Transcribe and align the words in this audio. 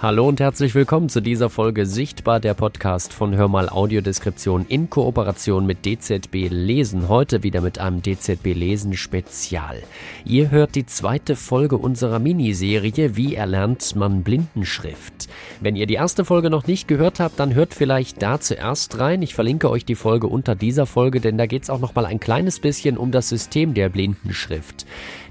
Hallo 0.00 0.28
und 0.28 0.38
herzlich 0.38 0.76
willkommen 0.76 1.08
zu 1.08 1.20
dieser 1.20 1.50
Folge 1.50 1.84
Sichtbar, 1.84 2.38
der 2.38 2.54
Podcast 2.54 3.12
von 3.12 3.34
Hörmal 3.34 3.68
Audiodeskription 3.68 4.64
in 4.68 4.88
Kooperation 4.88 5.66
mit 5.66 5.84
DZB 5.84 6.46
Lesen. 6.50 7.08
Heute 7.08 7.42
wieder 7.42 7.60
mit 7.62 7.80
einem 7.80 8.00
DZB 8.00 8.54
Lesen 8.54 8.94
Spezial. 8.94 9.82
Ihr 10.24 10.52
hört 10.52 10.76
die 10.76 10.86
zweite 10.86 11.34
Folge 11.34 11.76
unserer 11.76 12.20
Miniserie 12.20 13.16
Wie 13.16 13.34
erlernt 13.34 13.96
man 13.96 14.22
Blindenschrift? 14.22 15.28
Wenn 15.60 15.74
ihr 15.74 15.86
die 15.86 15.94
erste 15.94 16.24
Folge 16.24 16.48
noch 16.48 16.68
nicht 16.68 16.86
gehört 16.86 17.18
habt, 17.18 17.40
dann 17.40 17.54
hört 17.54 17.74
vielleicht 17.74 18.22
da 18.22 18.38
zuerst 18.38 19.00
rein. 19.00 19.20
Ich 19.22 19.34
verlinke 19.34 19.68
euch 19.68 19.84
die 19.84 19.96
Folge 19.96 20.28
unter 20.28 20.54
dieser 20.54 20.86
Folge, 20.86 21.20
denn 21.20 21.36
da 21.36 21.46
geht 21.46 21.64
es 21.64 21.70
auch 21.70 21.80
noch 21.80 21.96
mal 21.96 22.06
ein 22.06 22.20
kleines 22.20 22.60
bisschen 22.60 22.98
um 22.98 23.10
das 23.10 23.28
System 23.28 23.74
der 23.74 23.88
Blindenschrift. 23.88 24.86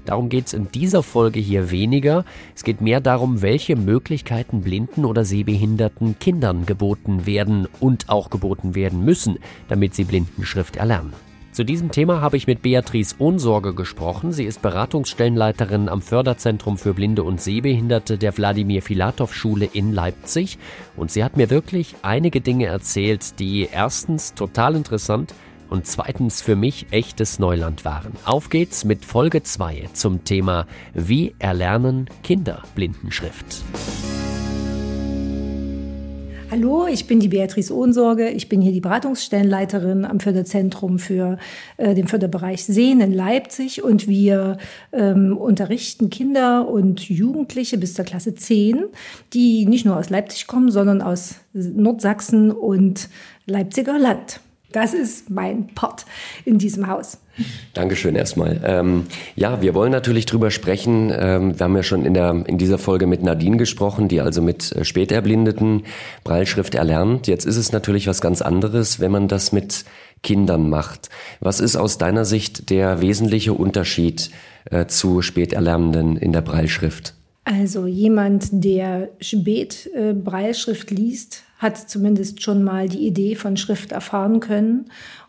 Darum 0.08 0.30
geht 0.30 0.46
es 0.46 0.54
in 0.54 0.72
dieser 0.72 1.02
Folge 1.02 1.38
hier 1.38 1.70
weniger. 1.70 2.24
Es 2.56 2.64
geht 2.64 2.80
mehr 2.80 3.02
darum, 3.02 3.42
welche 3.42 3.76
Möglichkeiten 3.76 4.62
blinden 4.62 5.04
oder 5.04 5.22
sehbehinderten 5.22 6.18
Kindern 6.18 6.64
geboten 6.64 7.26
werden 7.26 7.68
und 7.78 8.08
auch 8.08 8.30
geboten 8.30 8.74
werden 8.74 9.04
müssen, 9.04 9.38
damit 9.68 9.94
sie 9.94 10.04
Blindenschrift 10.04 10.76
erlernen. 10.76 11.12
Zu 11.52 11.64
diesem 11.64 11.90
Thema 11.90 12.22
habe 12.22 12.38
ich 12.38 12.46
mit 12.46 12.62
Beatrice 12.62 13.16
Ohnsorge 13.18 13.74
gesprochen. 13.74 14.32
Sie 14.32 14.44
ist 14.44 14.62
Beratungsstellenleiterin 14.62 15.90
am 15.90 16.00
Förderzentrum 16.00 16.78
für 16.78 16.94
Blinde 16.94 17.22
und 17.22 17.42
Sehbehinderte 17.42 18.16
der 18.16 18.34
Wladimir 18.38 18.80
Filatov 18.80 19.34
Schule 19.34 19.68
in 19.70 19.92
Leipzig. 19.92 20.56
Und 20.96 21.10
sie 21.10 21.22
hat 21.22 21.36
mir 21.36 21.50
wirklich 21.50 21.96
einige 22.00 22.40
Dinge 22.40 22.66
erzählt, 22.66 23.38
die 23.40 23.68
erstens 23.70 24.32
total 24.32 24.74
interessant 24.74 25.34
und 25.70 25.86
zweitens 25.86 26.42
für 26.42 26.56
mich 26.56 26.86
echtes 26.90 27.38
Neuland 27.38 27.84
waren. 27.84 28.12
Auf 28.24 28.50
geht's 28.50 28.84
mit 28.84 29.04
Folge 29.04 29.42
2 29.42 29.90
zum 29.92 30.24
Thema 30.24 30.66
Wie 30.94 31.34
erlernen 31.38 32.08
Kinder 32.22 32.62
Blindenschrift? 32.74 33.62
Hallo, 36.50 36.86
ich 36.86 37.06
bin 37.06 37.20
die 37.20 37.28
Beatrice 37.28 37.70
Ohnsorge. 37.74 38.30
Ich 38.30 38.48
bin 38.48 38.62
hier 38.62 38.72
die 38.72 38.80
Beratungsstellenleiterin 38.80 40.06
am 40.06 40.18
Förderzentrum 40.18 40.98
für 40.98 41.36
äh, 41.76 41.94
den 41.94 42.08
Förderbereich 42.08 42.64
Sehen 42.64 43.02
in 43.02 43.12
Leipzig 43.12 43.82
und 43.84 44.08
wir 44.08 44.56
ähm, 44.92 45.36
unterrichten 45.36 46.08
Kinder 46.08 46.66
und 46.66 47.06
Jugendliche 47.06 47.76
bis 47.76 47.92
zur 47.92 48.06
Klasse 48.06 48.34
10, 48.34 48.84
die 49.34 49.66
nicht 49.66 49.84
nur 49.84 49.98
aus 49.98 50.08
Leipzig 50.08 50.46
kommen, 50.46 50.70
sondern 50.70 51.02
aus 51.02 51.34
Nordsachsen 51.52 52.50
und 52.50 53.10
Leipziger 53.44 53.98
Land. 53.98 54.40
Das 54.72 54.92
ist 54.92 55.30
mein 55.30 55.68
Part 55.68 56.04
in 56.44 56.58
diesem 56.58 56.88
Haus. 56.88 57.18
Dankeschön 57.72 58.14
erstmal. 58.16 58.60
Ähm, 58.64 59.06
ja, 59.34 59.62
wir 59.62 59.74
wollen 59.74 59.92
natürlich 59.92 60.26
drüber 60.26 60.50
sprechen. 60.50 61.10
Ähm, 61.16 61.58
wir 61.58 61.64
haben 61.64 61.76
ja 61.76 61.82
schon 61.82 62.04
in, 62.04 62.12
der, 62.12 62.44
in 62.46 62.58
dieser 62.58 62.76
Folge 62.78 63.06
mit 63.06 63.22
Nadine 63.22 63.56
gesprochen, 63.56 64.08
die 64.08 64.20
also 64.20 64.42
mit 64.42 64.72
äh, 64.72 64.84
Späterblindeten 64.84 65.84
Breilschrift 66.24 66.74
erlernt. 66.74 67.28
Jetzt 67.28 67.46
ist 67.46 67.56
es 67.56 67.72
natürlich 67.72 68.06
was 68.08 68.20
ganz 68.20 68.42
anderes, 68.42 69.00
wenn 69.00 69.12
man 69.12 69.28
das 69.28 69.52
mit 69.52 69.84
Kindern 70.22 70.68
macht. 70.68 71.08
Was 71.40 71.60
ist 71.60 71.76
aus 71.76 71.96
deiner 71.96 72.24
Sicht 72.24 72.70
der 72.70 73.00
wesentliche 73.00 73.54
Unterschied 73.54 74.30
äh, 74.70 74.86
zu 74.86 75.22
Späterlernenden 75.22 76.16
in 76.16 76.32
der 76.32 76.42
Breilschrift? 76.42 77.14
Also 77.44 77.86
jemand, 77.86 78.48
der 78.52 79.08
spät 79.20 79.88
äh, 79.94 80.12
Breilschrift 80.12 80.90
liest, 80.90 81.44
hat 81.58 81.76
zumindest 81.76 82.42
schon 82.42 82.64
mal 82.64 82.88
die 82.88 83.06
Idee 83.06 83.34
von 83.34 83.56
Schrift 83.56 83.92
erfahren 83.92 84.40
können 84.40 84.86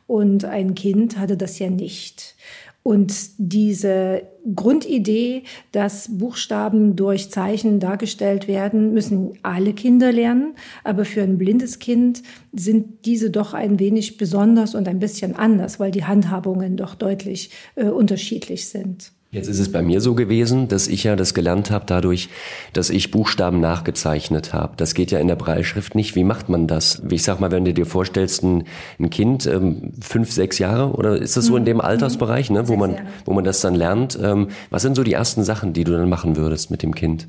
und 0.07 0.45
ein 0.45 0.73
Kind 0.75 1.17
hatte 1.17 1.37
das 1.37 1.59
ja 1.59 1.69
nicht. 1.69 2.35
Und 2.81 3.13
diese 3.37 4.23
Grundidee, 4.55 5.43
dass 5.71 6.17
Buchstaben 6.17 6.95
durch 6.95 7.29
Zeichen 7.29 7.79
dargestellt 7.79 8.47
werden, 8.47 8.93
müssen 8.93 9.33
alle 9.43 9.73
Kinder 9.73 10.11
lernen. 10.11 10.55
Aber 10.83 11.05
für 11.05 11.21
ein 11.21 11.37
blindes 11.37 11.79
Kind 11.79 12.23
sind 12.53 13.05
diese 13.05 13.29
doch 13.29 13.53
ein 13.53 13.79
wenig 13.79 14.17
besonders 14.17 14.75
und 14.75 14.87
ein 14.87 14.99
bisschen 14.99 15.35
anders, 15.35 15.79
weil 15.79 15.91
die 15.91 16.05
Handhabungen 16.05 16.77
doch 16.77 16.95
deutlich 16.95 17.51
äh, 17.75 17.85
unterschiedlich 17.85 18.69
sind. 18.69 19.11
Jetzt 19.31 19.47
ist 19.47 19.59
es 19.59 19.71
bei 19.71 19.83
mir 19.83 20.01
so 20.01 20.15
gewesen, 20.15 20.69
dass 20.69 20.87
ich 20.87 21.03
ja 21.03 21.15
das 21.15 21.35
gelernt 21.35 21.69
habe 21.69 21.85
dadurch, 21.85 22.29
dass 22.73 22.89
ich 22.89 23.11
Buchstaben 23.11 23.59
nachgezeichnet 23.59 24.53
habe. 24.53 24.73
Das 24.77 24.95
geht 24.95 25.11
ja 25.11 25.19
in 25.19 25.27
der 25.27 25.35
Breilschrift 25.35 25.93
nicht. 25.93 26.15
Wie 26.15 26.23
macht 26.23 26.49
man 26.49 26.65
das? 26.65 27.03
Ich 27.11 27.21
sag 27.21 27.39
mal, 27.39 27.51
wenn 27.51 27.63
du 27.63 27.71
dir 27.71 27.85
vorstellst, 27.85 28.41
ein, 28.41 28.63
ein 28.97 29.11
Kind, 29.11 29.45
ähm, 29.45 29.93
fünf, 30.01 30.31
sechs 30.31 30.57
Jahre, 30.57 30.93
oder 30.93 31.15
ist 31.15 31.37
das 31.37 31.45
so 31.45 31.55
in 31.57 31.65
dem 31.65 31.77
mhm. 31.77 31.81
Altersbereich, 31.81 32.49
ne, 32.49 32.67
wo 32.69 32.75
man, 32.75 32.95
wo 33.25 33.33
man 33.33 33.43
das 33.43 33.61
dann 33.61 33.75
lernt? 33.75 34.17
Ähm, 34.19 34.47
was 34.71 34.81
sind 34.81 34.95
so 34.95 35.03
die 35.03 35.13
ersten 35.13 35.43
Sachen, 35.43 35.73
die 35.73 35.83
du 35.83 35.91
dann 35.91 36.09
machen 36.09 36.35
würdest 36.35 36.71
mit 36.71 36.81
dem 36.81 36.95
Kind? 36.95 37.27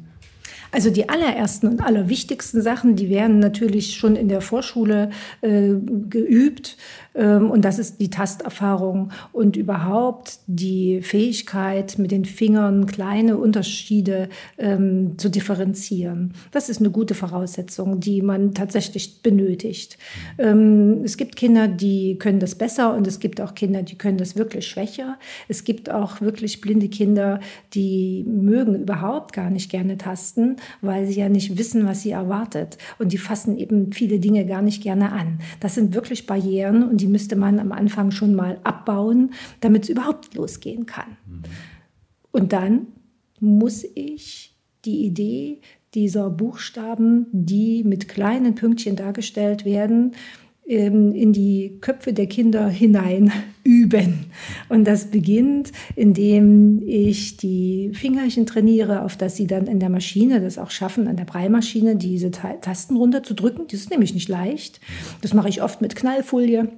Also 0.72 0.90
die 0.90 1.08
allerersten 1.08 1.68
und 1.68 1.82
allerwichtigsten 1.82 2.62
Sachen, 2.62 2.96
die 2.96 3.10
werden 3.10 3.38
natürlich 3.38 3.96
schon 3.96 4.16
in 4.16 4.28
der 4.28 4.40
Vorschule 4.40 5.10
äh, 5.40 5.74
geübt. 6.08 6.76
Ähm, 7.14 7.50
und 7.50 7.64
das 7.64 7.78
ist 7.78 8.00
die 8.00 8.10
Tasterfahrung 8.10 9.10
und 9.32 9.56
überhaupt 9.56 10.38
die 10.46 11.02
Fähigkeit, 11.02 11.98
mit 11.98 12.10
den 12.10 12.24
Fingern 12.24 12.86
kleine 12.86 13.36
Unterschiede 13.36 14.28
ähm, 14.58 15.18
zu 15.18 15.28
differenzieren. 15.28 16.34
Das 16.52 16.68
ist 16.68 16.80
eine 16.80 16.90
gute 16.90 17.14
Voraussetzung, 17.14 18.00
die 18.00 18.22
man 18.22 18.54
tatsächlich 18.54 19.22
benötigt. 19.22 19.98
Ähm, 20.38 21.02
es 21.04 21.16
gibt 21.16 21.36
Kinder, 21.36 21.66
die 21.66 22.16
können 22.18 22.38
das 22.38 22.54
besser 22.54 22.94
und 22.94 23.06
es 23.06 23.18
gibt 23.18 23.40
auch 23.40 23.54
Kinder, 23.54 23.82
die 23.82 23.98
können 23.98 24.18
das 24.18 24.36
wirklich 24.36 24.66
schwächer. 24.68 25.18
Es 25.48 25.64
gibt 25.64 25.90
auch 25.90 26.20
wirklich 26.20 26.60
blinde 26.60 26.88
Kinder, 26.88 27.40
die 27.74 28.24
mögen 28.26 28.74
überhaupt 28.74 29.32
gar 29.32 29.50
nicht 29.50 29.70
gerne 29.70 29.98
tasten, 29.98 30.56
weil 30.80 31.06
sie 31.06 31.20
ja 31.20 31.28
nicht 31.28 31.58
wissen, 31.58 31.86
was 31.86 32.02
sie 32.02 32.10
erwartet. 32.10 32.78
Und 32.98 33.12
die 33.12 33.18
fassen 33.18 33.58
eben 33.58 33.92
viele 33.92 34.18
Dinge 34.18 34.46
gar 34.46 34.62
nicht 34.62 34.82
gerne 34.82 35.12
an. 35.12 35.40
Das 35.60 35.74
sind 35.74 35.94
wirklich 35.94 36.26
Barrieren 36.26 36.82
und 36.88 37.00
die 37.00 37.06
müsste 37.06 37.36
man 37.36 37.58
am 37.58 37.72
Anfang 37.72 38.10
schon 38.10 38.34
mal 38.34 38.58
abbauen, 38.64 39.30
damit 39.60 39.84
es 39.84 39.88
überhaupt 39.90 40.34
losgehen 40.34 40.86
kann. 40.86 41.16
Mhm. 41.26 41.42
Und 42.32 42.52
dann 42.52 42.86
muss 43.40 43.84
ich 43.94 44.54
die 44.84 45.04
Idee 45.04 45.60
dieser 45.94 46.30
Buchstaben, 46.30 47.26
die 47.32 47.82
mit 47.84 48.08
kleinen 48.08 48.54
Pünktchen 48.54 48.96
dargestellt 48.96 49.64
werden, 49.64 50.12
in 50.70 51.32
die 51.32 51.78
Köpfe 51.80 52.12
der 52.12 52.26
Kinder 52.26 52.68
hinein 52.68 53.32
üben. 53.64 54.26
Und 54.68 54.84
das 54.84 55.06
beginnt, 55.06 55.72
indem 55.96 56.82
ich 56.86 57.36
die 57.36 57.90
Fingerchen 57.92 58.46
trainiere, 58.46 59.02
auf 59.02 59.16
dass 59.16 59.36
sie 59.36 59.46
dann 59.46 59.66
in 59.66 59.80
der 59.80 59.88
Maschine 59.88 60.40
das 60.40 60.58
auch 60.58 60.70
schaffen, 60.70 61.08
an 61.08 61.16
der 61.16 61.24
Breimaschine 61.24 61.96
diese 61.96 62.30
Tasten 62.30 62.96
runterzudrücken. 62.96 63.66
Das 63.68 63.80
ist 63.80 63.90
nämlich 63.90 64.14
nicht 64.14 64.28
leicht. 64.28 64.80
Das 65.22 65.34
mache 65.34 65.48
ich 65.48 65.62
oft 65.62 65.80
mit 65.80 65.96
Knallfolie 65.96 66.68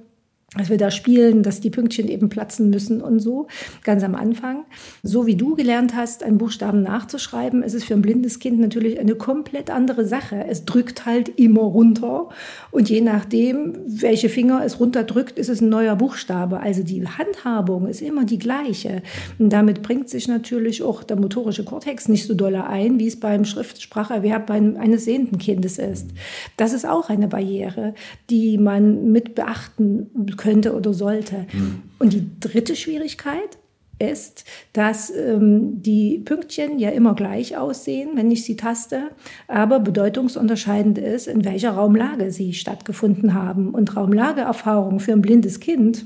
dass 0.55 0.69
wir 0.69 0.77
da 0.77 0.91
spielen, 0.91 1.41
dass 1.41 1.61
die 1.61 1.69
Pünktchen 1.69 2.07
eben 2.07 2.29
platzen 2.29 2.69
müssen 2.69 3.01
und 3.01 3.19
so, 3.19 3.47
ganz 3.83 4.03
am 4.03 4.15
Anfang. 4.15 4.65
So 5.01 5.25
wie 5.25 5.35
du 5.35 5.55
gelernt 5.55 5.95
hast, 5.95 6.23
einen 6.23 6.37
Buchstaben 6.37 6.83
nachzuschreiben, 6.83 7.63
ist 7.63 7.73
es 7.73 7.83
für 7.83 7.95
ein 7.95 8.01
blindes 8.01 8.39
Kind 8.39 8.59
natürlich 8.59 8.99
eine 8.99 9.15
komplett 9.15 9.69
andere 9.71 10.05
Sache. 10.05 10.45
Es 10.47 10.65
drückt 10.65 11.05
halt 11.05 11.29
immer 11.29 11.61
runter 11.61 12.29
und 12.71 12.89
je 12.89 13.01
nachdem, 13.01 13.77
welche 13.85 14.29
Finger 14.29 14.63
es 14.63 14.79
runterdrückt, 14.79 15.39
ist 15.39 15.49
es 15.49 15.61
ein 15.61 15.69
neuer 15.69 15.95
Buchstabe. 15.95 16.59
Also 16.59 16.83
die 16.83 17.07
Handhabung 17.07 17.87
ist 17.87 18.01
immer 18.01 18.25
die 18.25 18.39
gleiche. 18.39 19.01
Und 19.39 19.49
damit 19.51 19.81
bringt 19.81 20.09
sich 20.09 20.27
natürlich 20.27 20.83
auch 20.83 21.03
der 21.03 21.17
motorische 21.17 21.63
Kortex 21.63 22.07
nicht 22.07 22.27
so 22.27 22.35
doll 22.35 22.55
ein, 22.55 22.99
wie 22.99 23.07
es 23.07 23.19
beim 23.19 23.45
Schriftspracherwerb 23.45 24.51
eines 24.51 25.05
sehenden 25.05 25.39
Kindes 25.39 25.79
ist. 25.79 26.11
Das 26.57 26.73
ist 26.73 26.87
auch 26.87 27.09
eine 27.09 27.27
Barriere, 27.27 27.95
die 28.29 28.57
man 28.59 29.11
mit 29.11 29.33
beachten 29.33 30.11
könnte 30.43 30.75
oder 30.75 30.93
sollte. 30.93 31.47
Mhm. 31.53 31.83
Und 31.99 32.13
die 32.13 32.27
dritte 32.39 32.75
Schwierigkeit 32.75 33.57
ist, 33.97 34.43
dass 34.73 35.09
ähm, 35.09 35.81
die 35.81 36.19
Pünktchen 36.19 36.79
ja 36.79 36.89
immer 36.89 37.15
gleich 37.15 37.55
aussehen, 37.55 38.11
wenn 38.15 38.29
ich 38.29 38.43
sie 38.43 38.57
taste, 38.57 39.11
aber 39.47 39.79
bedeutungsunterscheidend 39.79 40.97
ist, 40.97 41.27
in 41.27 41.45
welcher 41.45 41.71
Raumlage 41.71 42.31
sie 42.31 42.53
stattgefunden 42.53 43.33
haben. 43.33 43.69
Und 43.69 43.95
Raumlageerfahrung 43.95 44.99
für 44.99 45.13
ein 45.13 45.21
blindes 45.21 45.59
Kind 45.59 46.05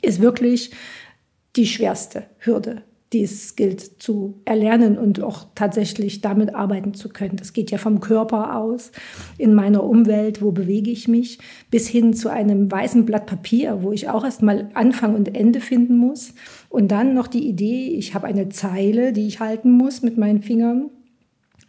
ist 0.00 0.20
wirklich 0.20 0.72
die 1.54 1.66
schwerste 1.66 2.24
Hürde 2.38 2.82
die 3.12 3.22
es 3.22 3.56
gilt 3.56 4.02
zu 4.02 4.40
erlernen 4.44 4.98
und 4.98 5.22
auch 5.22 5.46
tatsächlich 5.54 6.20
damit 6.22 6.54
arbeiten 6.54 6.94
zu 6.94 7.10
können. 7.10 7.36
Das 7.36 7.52
geht 7.52 7.70
ja 7.70 7.78
vom 7.78 8.00
Körper 8.00 8.56
aus, 8.56 8.90
in 9.38 9.54
meiner 9.54 9.84
Umwelt, 9.84 10.40
wo 10.40 10.50
bewege 10.50 10.90
ich 10.90 11.08
mich, 11.08 11.38
bis 11.70 11.88
hin 11.88 12.14
zu 12.14 12.30
einem 12.30 12.70
weißen 12.70 13.04
Blatt 13.04 13.26
Papier, 13.26 13.82
wo 13.82 13.92
ich 13.92 14.08
auch 14.08 14.24
erstmal 14.24 14.70
Anfang 14.74 15.14
und 15.14 15.34
Ende 15.36 15.60
finden 15.60 15.96
muss. 15.96 16.34
Und 16.68 16.90
dann 16.90 17.14
noch 17.14 17.26
die 17.26 17.46
Idee, 17.46 17.88
ich 17.88 18.14
habe 18.14 18.26
eine 18.26 18.48
Zeile, 18.48 19.12
die 19.12 19.26
ich 19.26 19.40
halten 19.40 19.72
muss 19.72 20.02
mit 20.02 20.16
meinen 20.16 20.42
Fingern. 20.42 20.90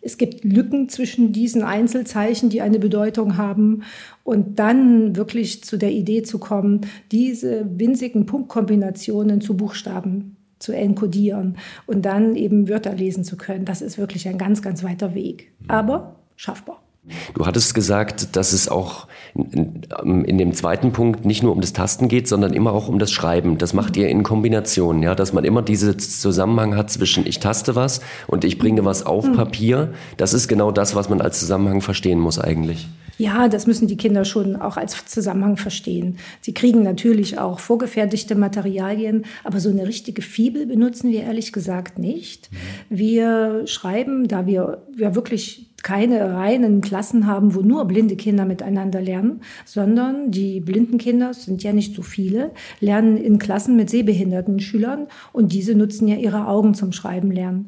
Es 0.01 0.17
gibt 0.17 0.43
Lücken 0.43 0.89
zwischen 0.89 1.31
diesen 1.31 1.63
Einzelzeichen, 1.63 2.49
die 2.49 2.61
eine 2.61 2.79
Bedeutung 2.79 3.37
haben. 3.37 3.83
Und 4.23 4.59
dann 4.59 5.15
wirklich 5.15 5.63
zu 5.63 5.77
der 5.77 5.91
Idee 5.91 6.23
zu 6.23 6.39
kommen, 6.39 6.81
diese 7.11 7.65
winzigen 7.77 8.25
Punktkombinationen 8.25 9.41
zu 9.41 9.55
Buchstaben 9.55 10.37
zu 10.63 10.71
enkodieren 10.71 11.57
und 11.85 12.03
dann 12.03 12.35
eben 12.35 12.69
Wörter 12.69 12.93
lesen 12.93 13.23
zu 13.23 13.37
können. 13.37 13.65
Das 13.65 13.81
ist 13.81 13.97
wirklich 13.97 14.27
ein 14.27 14.37
ganz, 14.37 14.61
ganz 14.61 14.83
weiter 14.83 15.13
Weg. 15.13 15.51
Aber 15.67 16.15
schaffbar. 16.35 16.79
Du 17.33 17.45
hattest 17.45 17.73
gesagt, 17.73 18.37
dass 18.37 18.53
es 18.53 18.69
auch 18.69 19.07
in 19.35 20.37
dem 20.37 20.53
zweiten 20.53 20.93
Punkt 20.93 21.25
nicht 21.25 21.43
nur 21.43 21.51
um 21.51 21.59
das 21.59 21.73
Tasten 21.73 22.07
geht, 22.07 22.29
sondern 22.29 22.53
immer 22.53 22.71
auch 22.71 22.87
um 22.87 22.97
das 22.97 23.11
Schreiben. 23.11 23.57
Das 23.57 23.73
macht 23.73 23.97
ihr 23.97 24.07
in 24.07 24.23
Kombination, 24.23 25.03
ja, 25.03 25.13
dass 25.13 25.33
man 25.33 25.43
immer 25.43 25.61
diesen 25.61 25.99
Zusammenhang 25.99 26.77
hat 26.77 26.89
zwischen 26.89 27.27
ich 27.27 27.39
taste 27.39 27.75
was 27.75 27.99
und 28.27 28.45
ich 28.45 28.57
bringe 28.57 28.85
was 28.85 29.05
auf 29.05 29.27
mhm. 29.27 29.33
Papier. 29.33 29.93
Das 30.15 30.33
ist 30.33 30.47
genau 30.47 30.71
das, 30.71 30.95
was 30.95 31.09
man 31.09 31.19
als 31.19 31.39
Zusammenhang 31.39 31.81
verstehen 31.81 32.19
muss 32.19 32.39
eigentlich. 32.39 32.87
Ja, 33.17 33.47
das 33.47 33.67
müssen 33.67 33.87
die 33.87 33.97
Kinder 33.97 34.25
schon 34.25 34.55
auch 34.55 34.77
als 34.77 35.05
Zusammenhang 35.05 35.57
verstehen. 35.57 36.17
Sie 36.41 36.53
kriegen 36.53 36.83
natürlich 36.83 37.37
auch 37.37 37.59
vorgefertigte 37.59 38.35
Materialien, 38.35 39.25
aber 39.43 39.59
so 39.59 39.69
eine 39.69 39.87
richtige 39.87 40.21
Fibel 40.21 40.65
benutzen 40.65 41.11
wir 41.11 41.23
ehrlich 41.23 41.51
gesagt 41.53 41.99
nicht. 41.99 42.49
Mhm. 42.51 42.57
Wir 42.97 43.67
schreiben, 43.67 44.27
da 44.27 44.47
wir 44.47 44.83
ja 44.97 45.15
wirklich 45.15 45.69
keine 45.83 46.33
reinen 46.33 46.81
Klassen 46.81 47.27
haben, 47.27 47.53
wo 47.55 47.61
nur 47.61 47.85
blinde 47.85 48.15
Kinder 48.15 48.45
miteinander 48.45 49.01
lernen, 49.01 49.41
sondern 49.65 50.31
die 50.31 50.61
blinden 50.61 50.97
Kinder, 50.97 51.33
sind 51.33 51.61
ja 51.61 51.73
nicht 51.73 51.93
so 51.93 52.01
viele, 52.01 52.51
lernen 52.79 53.17
in 53.17 53.37
Klassen 53.37 53.75
mit 53.75 53.89
sehbehinderten 53.89 54.59
Schülern 54.59 55.07
und 55.33 55.51
diese 55.51 55.75
nutzen 55.75 56.07
ja 56.07 56.15
ihre 56.15 56.47
Augen 56.47 56.73
zum 56.73 56.93
Schreiben 56.93 57.31
lernen. 57.31 57.67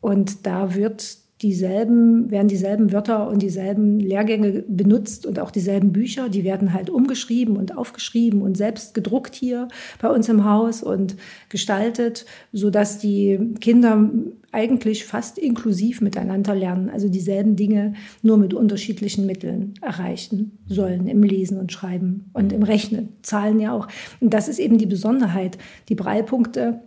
Und 0.00 0.46
da 0.46 0.76
wird 0.76 1.18
dieselben, 1.42 2.30
werden 2.30 2.48
dieselben 2.48 2.92
Wörter 2.92 3.28
und 3.28 3.42
dieselben 3.42 4.00
Lehrgänge 4.00 4.64
benutzt 4.66 5.24
und 5.24 5.38
auch 5.38 5.50
dieselben 5.50 5.92
Bücher, 5.92 6.28
die 6.28 6.42
werden 6.42 6.72
halt 6.72 6.90
umgeschrieben 6.90 7.56
und 7.56 7.76
aufgeschrieben 7.76 8.42
und 8.42 8.56
selbst 8.56 8.92
gedruckt 8.94 9.34
hier 9.34 9.68
bei 10.00 10.08
uns 10.08 10.28
im 10.28 10.44
Haus 10.44 10.82
und 10.82 11.16
gestaltet, 11.48 12.26
so 12.52 12.70
dass 12.70 12.98
die 12.98 13.38
Kinder 13.60 14.10
eigentlich 14.50 15.04
fast 15.04 15.38
inklusiv 15.38 16.00
miteinander 16.00 16.54
lernen, 16.54 16.88
also 16.90 17.08
dieselben 17.08 17.54
Dinge 17.54 17.92
nur 18.22 18.38
mit 18.38 18.54
unterschiedlichen 18.54 19.26
Mitteln 19.26 19.74
erreichen 19.80 20.58
sollen 20.66 21.06
im 21.06 21.22
Lesen 21.22 21.58
und 21.58 21.70
Schreiben 21.70 22.30
und 22.32 22.52
im 22.52 22.62
Rechnen, 22.62 23.10
Zahlen 23.22 23.60
ja 23.60 23.72
auch. 23.72 23.88
Und 24.20 24.34
das 24.34 24.48
ist 24.48 24.58
eben 24.58 24.78
die 24.78 24.86
Besonderheit. 24.86 25.58
Die 25.88 25.94
Breilpunkte 25.94 26.80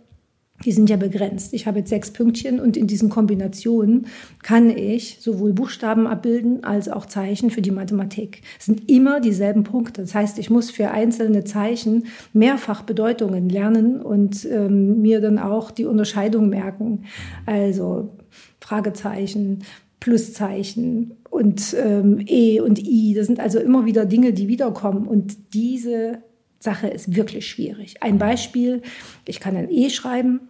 die 0.64 0.72
sind 0.72 0.90
ja 0.90 0.96
begrenzt. 0.96 1.52
Ich 1.54 1.66
habe 1.66 1.80
jetzt 1.80 1.90
sechs 1.90 2.10
Pünktchen 2.10 2.60
und 2.60 2.76
in 2.76 2.86
diesen 2.86 3.08
Kombinationen 3.08 4.06
kann 4.42 4.70
ich 4.70 5.18
sowohl 5.20 5.52
Buchstaben 5.52 6.06
abbilden 6.06 6.64
als 6.64 6.88
auch 6.88 7.06
Zeichen 7.06 7.50
für 7.50 7.62
die 7.62 7.70
Mathematik. 7.70 8.42
Es 8.58 8.66
sind 8.66 8.90
immer 8.90 9.20
dieselben 9.20 9.64
Punkte. 9.64 10.02
Das 10.02 10.14
heißt, 10.14 10.38
ich 10.38 10.50
muss 10.50 10.70
für 10.70 10.90
einzelne 10.90 11.44
Zeichen 11.44 12.06
mehrfach 12.32 12.82
Bedeutungen 12.82 13.48
lernen 13.48 14.00
und 14.00 14.44
ähm, 14.44 15.00
mir 15.02 15.20
dann 15.20 15.38
auch 15.38 15.70
die 15.70 15.84
Unterscheidung 15.84 16.48
merken. 16.48 17.04
Also 17.46 18.16
Fragezeichen, 18.60 19.64
Pluszeichen 20.00 21.12
und 21.30 21.76
ähm, 21.82 22.24
E 22.26 22.60
und 22.60 22.78
I. 22.78 23.14
Das 23.14 23.26
sind 23.26 23.40
also 23.40 23.58
immer 23.58 23.84
wieder 23.86 24.04
Dinge, 24.04 24.32
die 24.32 24.48
wiederkommen. 24.48 25.06
Und 25.06 25.54
diese 25.54 26.22
Sache 26.58 26.88
ist 26.88 27.14
wirklich 27.14 27.48
schwierig. 27.48 28.02
Ein 28.02 28.18
Beispiel, 28.18 28.82
ich 29.26 29.40
kann 29.40 29.56
ein 29.56 29.70
E 29.70 29.90
schreiben, 29.90 30.40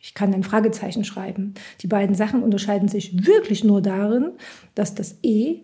ich 0.00 0.14
kann 0.14 0.32
ein 0.34 0.42
Fragezeichen 0.42 1.04
schreiben. 1.04 1.54
Die 1.80 1.86
beiden 1.86 2.14
Sachen 2.14 2.42
unterscheiden 2.42 2.88
sich 2.88 3.26
wirklich 3.26 3.64
nur 3.64 3.82
darin, 3.82 4.32
dass 4.74 4.94
das 4.94 5.18
E 5.22 5.60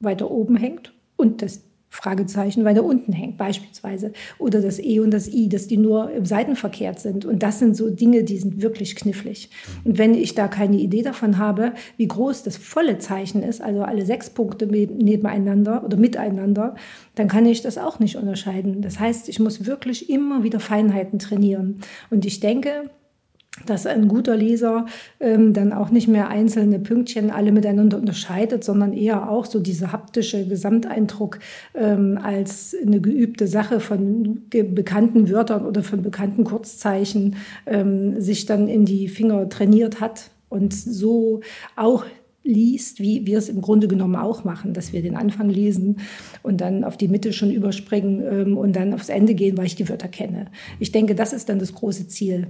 weiter 0.00 0.30
oben 0.30 0.56
hängt 0.56 0.92
und 1.16 1.42
das 1.42 1.62
Fragezeichen 1.88 2.64
weiter 2.64 2.84
unten 2.84 3.12
hängt, 3.12 3.38
beispielsweise. 3.38 4.12
Oder 4.38 4.60
das 4.60 4.78
E 4.78 5.00
und 5.00 5.12
das 5.12 5.28
I, 5.28 5.48
dass 5.48 5.66
die 5.66 5.76
nur 5.78 6.10
im 6.10 6.26
Seitenverkehrt 6.26 7.00
sind. 7.00 7.24
Und 7.24 7.42
das 7.42 7.58
sind 7.58 7.76
so 7.76 7.88
Dinge, 7.88 8.24
die 8.24 8.36
sind 8.36 8.60
wirklich 8.60 8.96
knifflig. 8.96 9.50
Und 9.84 9.96
wenn 9.96 10.14
ich 10.14 10.34
da 10.34 10.48
keine 10.48 10.76
Idee 10.76 11.02
davon 11.02 11.38
habe, 11.38 11.72
wie 11.96 12.08
groß 12.08 12.42
das 12.42 12.56
volle 12.58 12.98
Zeichen 12.98 13.42
ist, 13.42 13.62
also 13.62 13.82
alle 13.82 14.04
sechs 14.04 14.28
Punkte 14.30 14.66
nebeneinander 14.66 15.84
oder 15.84 15.96
miteinander, 15.96 16.74
dann 17.14 17.28
kann 17.28 17.46
ich 17.46 17.62
das 17.62 17.78
auch 17.78 17.98
nicht 17.98 18.16
unterscheiden. 18.16 18.82
Das 18.82 19.00
heißt, 19.00 19.28
ich 19.28 19.38
muss 19.38 19.64
wirklich 19.64 20.10
immer 20.10 20.42
wieder 20.42 20.60
Feinheiten 20.60 21.18
trainieren. 21.18 21.80
Und 22.10 22.26
ich 22.26 22.40
denke, 22.40 22.90
dass 23.70 23.86
ein 23.86 24.08
guter 24.08 24.36
Leser 24.36 24.86
ähm, 25.20 25.52
dann 25.52 25.72
auch 25.72 25.90
nicht 25.90 26.08
mehr 26.08 26.28
einzelne 26.28 26.78
Pünktchen 26.78 27.30
alle 27.30 27.52
miteinander 27.52 27.98
unterscheidet, 27.98 28.64
sondern 28.64 28.92
eher 28.92 29.30
auch 29.30 29.46
so 29.46 29.60
diese 29.60 29.92
haptische 29.92 30.46
Gesamteindruck 30.46 31.38
ähm, 31.74 32.18
als 32.22 32.74
eine 32.80 33.00
geübte 33.00 33.46
Sache 33.46 33.80
von 33.80 34.42
bekannten 34.50 35.30
Wörtern 35.30 35.66
oder 35.66 35.82
von 35.82 36.02
bekannten 36.02 36.44
Kurzzeichen 36.44 37.36
ähm, 37.66 38.20
sich 38.20 38.46
dann 38.46 38.68
in 38.68 38.84
die 38.84 39.08
Finger 39.08 39.48
trainiert 39.48 40.00
hat. 40.00 40.30
Und 40.48 40.72
so 40.72 41.40
auch 41.74 42.04
liest, 42.46 43.00
wie 43.00 43.26
wir 43.26 43.38
es 43.38 43.48
im 43.48 43.60
Grunde 43.60 43.88
genommen 43.88 44.16
auch 44.16 44.44
machen, 44.44 44.72
dass 44.72 44.92
wir 44.92 45.02
den 45.02 45.16
Anfang 45.16 45.50
lesen 45.50 45.98
und 46.42 46.60
dann 46.60 46.84
auf 46.84 46.96
die 46.96 47.08
Mitte 47.08 47.32
schon 47.32 47.50
überspringen 47.50 48.22
ähm, 48.22 48.56
und 48.56 48.74
dann 48.74 48.94
aufs 48.94 49.08
Ende 49.08 49.34
gehen, 49.34 49.58
weil 49.58 49.66
ich 49.66 49.74
die 49.74 49.88
Wörter 49.88 50.08
kenne. 50.08 50.46
Ich 50.78 50.92
denke, 50.92 51.14
das 51.14 51.32
ist 51.32 51.48
dann 51.48 51.58
das 51.58 51.74
große 51.74 52.08
Ziel. 52.08 52.46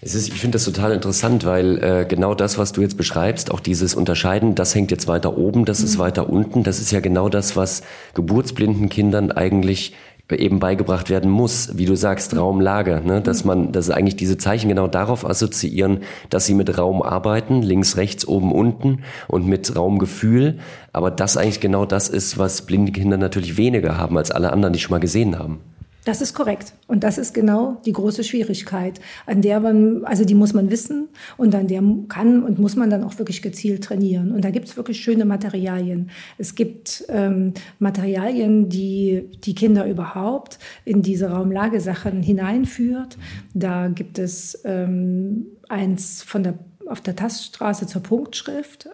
Es 0.00 0.14
ist, 0.14 0.28
ich 0.28 0.40
finde 0.40 0.56
das 0.56 0.64
total 0.64 0.92
interessant, 0.92 1.44
weil 1.44 1.78
äh, 1.82 2.06
genau 2.08 2.34
das, 2.34 2.58
was 2.58 2.72
du 2.72 2.80
jetzt 2.80 2.96
beschreibst, 2.96 3.50
auch 3.50 3.60
dieses 3.60 3.94
Unterscheiden, 3.94 4.54
das 4.54 4.74
hängt 4.74 4.90
jetzt 4.90 5.06
weiter 5.06 5.36
oben, 5.38 5.64
das 5.64 5.80
mhm. 5.80 5.84
ist 5.86 5.98
weiter 5.98 6.28
unten, 6.28 6.62
das 6.62 6.80
ist 6.80 6.90
ja 6.90 7.00
genau 7.00 7.28
das, 7.28 7.56
was 7.56 7.82
geburtsblinden 8.14 8.88
Kindern 8.88 9.32
eigentlich 9.32 9.94
eben 10.30 10.58
beigebracht 10.58 11.08
werden 11.08 11.30
muss, 11.30 11.78
wie 11.78 11.84
du 11.84 11.96
sagst, 11.96 12.32
mhm. 12.32 12.40
Raumlage, 12.40 13.00
ne? 13.04 13.20
dass 13.20 13.44
man, 13.44 13.70
dass 13.72 13.90
eigentlich 13.90 14.16
diese 14.16 14.38
Zeichen 14.38 14.68
genau 14.68 14.88
darauf 14.88 15.24
assoziieren, 15.24 16.00
dass 16.30 16.46
sie 16.46 16.54
mit 16.54 16.76
Raum 16.76 17.02
arbeiten, 17.02 17.62
links, 17.62 17.96
rechts, 17.96 18.26
oben, 18.26 18.52
unten 18.52 19.04
und 19.28 19.46
mit 19.46 19.76
Raumgefühl, 19.76 20.58
aber 20.92 21.10
das 21.10 21.36
eigentlich 21.36 21.60
genau 21.60 21.86
das 21.86 22.08
ist, 22.08 22.38
was 22.38 22.62
blinde 22.62 22.92
Kinder 22.92 23.16
natürlich 23.16 23.56
weniger 23.56 23.98
haben 23.98 24.18
als 24.18 24.30
alle 24.30 24.52
anderen, 24.52 24.72
die 24.72 24.80
schon 24.80 24.92
mal 24.92 24.98
gesehen 24.98 25.38
haben. 25.38 25.60
Das 26.06 26.20
ist 26.20 26.34
korrekt. 26.34 26.72
Und 26.86 27.02
das 27.02 27.18
ist 27.18 27.34
genau 27.34 27.80
die 27.84 27.90
große 27.90 28.22
Schwierigkeit, 28.22 29.00
an 29.26 29.42
der 29.42 29.58
man, 29.58 30.04
also 30.04 30.24
die 30.24 30.36
muss 30.36 30.52
man 30.54 30.70
wissen 30.70 31.08
und 31.36 31.52
an 31.52 31.66
der 31.66 31.82
kann 32.08 32.44
und 32.44 32.60
muss 32.60 32.76
man 32.76 32.90
dann 32.90 33.02
auch 33.02 33.18
wirklich 33.18 33.42
gezielt 33.42 33.82
trainieren. 33.82 34.30
Und 34.30 34.44
da 34.44 34.50
gibt 34.50 34.68
es 34.68 34.76
wirklich 34.76 35.00
schöne 35.00 35.24
Materialien. 35.24 36.10
Es 36.38 36.54
gibt 36.54 37.04
ähm, 37.08 37.54
Materialien, 37.80 38.68
die 38.68 39.28
die 39.42 39.56
Kinder 39.56 39.84
überhaupt 39.84 40.60
in 40.84 41.02
diese 41.02 41.28
Raumlagesachen 41.28 42.22
hineinführt. 42.22 43.18
Da 43.54 43.88
gibt 43.88 44.20
es 44.20 44.60
ähm, 44.64 45.46
eins 45.68 46.22
von 46.22 46.44
der, 46.44 46.54
auf 46.86 47.00
der 47.00 47.16
Taststraße 47.16 47.88
zur 47.88 48.04
Punktschrift. 48.04 48.88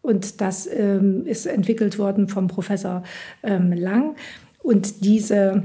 Und 0.00 0.40
das 0.40 0.66
ähm, 0.66 1.24
ist 1.24 1.46
entwickelt 1.46 2.00
worden 2.00 2.26
vom 2.26 2.48
Professor 2.48 3.04
ähm, 3.44 3.72
Lang. 3.72 4.16
Und 4.58 5.04
diese 5.04 5.62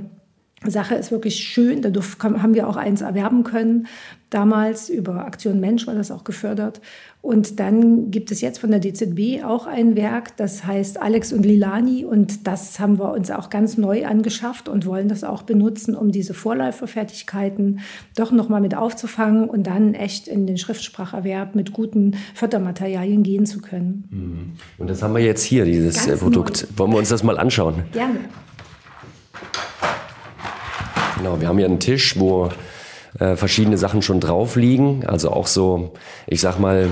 Sache 0.66 0.96
ist 0.96 1.12
wirklich 1.12 1.36
schön. 1.36 1.82
Dadurch 1.82 2.18
haben 2.22 2.56
wir 2.56 2.68
auch 2.68 2.78
eins 2.78 3.02
erwerben 3.02 3.44
können. 3.44 3.88
Damals 4.30 4.90
über 4.90 5.26
Aktion 5.26 5.60
Mensch 5.60 5.88
war 5.88 5.94
das 5.94 6.12
auch 6.12 6.24
gefördert. 6.24 6.82
Und 7.22 7.60
dann 7.60 8.10
gibt 8.10 8.32
es 8.32 8.42
jetzt 8.42 8.60
von 8.60 8.72
der 8.72 8.80
DZB 8.80 9.44
auch 9.44 9.68
ein 9.68 9.96
Werk, 9.96 10.36
das 10.38 10.66
heißt 10.66 11.02
Alex 11.02 11.32
und 11.32 11.46
Lilani. 11.46 12.06
Und 12.06 12.48
das 12.48 12.80
haben 12.80 13.00
wir 13.00 13.12
uns 13.12 13.32
auch 13.32 13.50
ganz 13.50 13.78
neu 13.78 14.06
angeschafft 14.06 14.68
und 14.68 14.86
wollen 14.86 15.08
das 15.08 15.24
auch 15.24 15.44
benutzen, 15.44 15.96
um 15.96 16.12
diese 16.12 16.34
Vorläuferfertigkeiten 16.34 17.80
doch 18.16 18.32
nochmal 18.32 18.62
mit 18.62 18.76
aufzufangen 18.76 19.50
und 19.50 19.68
dann 19.68 19.94
echt 19.94 20.28
in 20.28 20.48
den 20.48 20.58
Schriftspracherwerb 20.58 21.56
mit 21.56 21.72
guten 21.72 22.16
Fördermaterialien 22.34 23.24
gehen 23.24 23.46
zu 23.46 23.60
können. 23.60 24.08
Mhm. 24.10 24.52
Und 24.78 24.90
das 24.90 25.04
haben 25.04 25.14
wir 25.14 25.22
jetzt 25.22 25.44
hier, 25.44 25.66
dieses 25.66 26.06
ganz 26.06 26.20
Produkt. 26.20 26.68
Neu. 26.72 26.80
Wollen 26.80 26.92
wir 26.92 26.98
uns 26.98 27.10
das 27.10 27.24
mal 27.24 27.38
anschauen? 27.38 27.84
Gerne. 27.94 28.20
Genau, 31.18 31.42
wir 31.42 31.48
haben 31.48 31.58
hier 31.58 31.68
einen 31.68 31.80
Tisch, 31.80 32.20
wo 32.20 32.50
äh, 33.20 33.36
verschiedene 33.36 33.78
Sachen 33.78 34.02
schon 34.02 34.20
drauf 34.20 34.56
liegen. 34.56 35.06
Also 35.06 35.32
auch 35.32 35.48
so, 35.48 35.92
ich 36.28 36.42
sag 36.42 36.60
mal, 36.60 36.90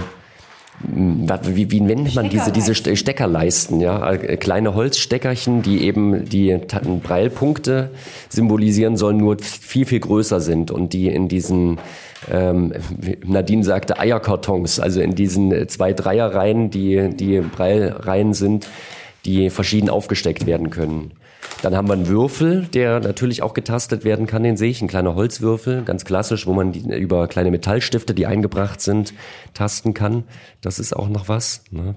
wie, 0.82 1.72
wie 1.72 1.80
nennt 1.80 2.16
man 2.16 2.30
diese, 2.30 2.52
diese 2.52 2.76
Steckerleisten, 2.76 3.80
ja? 3.80 4.12
Äh, 4.12 4.38
kleine 4.38 4.74
Holzsteckerchen, 4.74 5.62
die 5.62 5.86
eben 5.86 6.26
die 6.26 6.58
Breilpunkte 7.02 7.92
symbolisieren 8.30 8.98
sollen, 8.98 9.18
nur 9.18 9.38
viel, 9.40 9.86
viel 9.86 10.02
größer 10.02 10.42
sind 10.42 10.72
und 10.72 10.94
die 10.94 11.08
in 11.08 11.30
diesen, 11.30 11.80
ähm, 12.30 12.74
Nadine 13.26 13.64
sagte 13.64 14.00
Eierkartons, 14.00 14.80
also 14.80 15.00
in 15.00 15.16
diesen 15.16 15.70
zwei 15.70 15.94
Dreierreihen, 15.94 16.72
die, 16.72 17.10
die 17.16 17.40
Breilreihen 17.40 18.34
sind, 18.34 18.68
die 19.24 19.50
verschieden 19.50 19.90
aufgesteckt 19.90 20.46
werden 20.46 20.72
können. 20.72 21.12
Dann 21.62 21.76
haben 21.76 21.88
wir 21.88 21.94
einen 21.94 22.08
Würfel, 22.08 22.68
der 22.74 23.00
natürlich 23.00 23.42
auch 23.42 23.54
getastet 23.54 24.04
werden 24.04 24.28
kann, 24.28 24.44
den 24.44 24.58
sehe 24.58 24.70
ich, 24.70 24.82
ein 24.82 24.88
kleiner 24.88 25.16
Holzwürfel, 25.16 25.84
ganz 25.84 26.06
klassisch, 26.06 26.46
wo 26.46 26.54
man 26.54 26.72
die, 26.72 26.82
über 26.96 27.28
kleine 27.28 27.52
Metallstifte, 27.52 28.14
die 28.14 28.26
eingebracht 28.26 28.82
sind, 28.82 29.14
tasten 29.54 29.94
kann. 29.94 30.26
Das 30.62 30.80
ist 30.80 30.96
auch 30.96 31.10
noch 31.10 31.28
was. 31.28 31.64
Ne? 31.72 31.96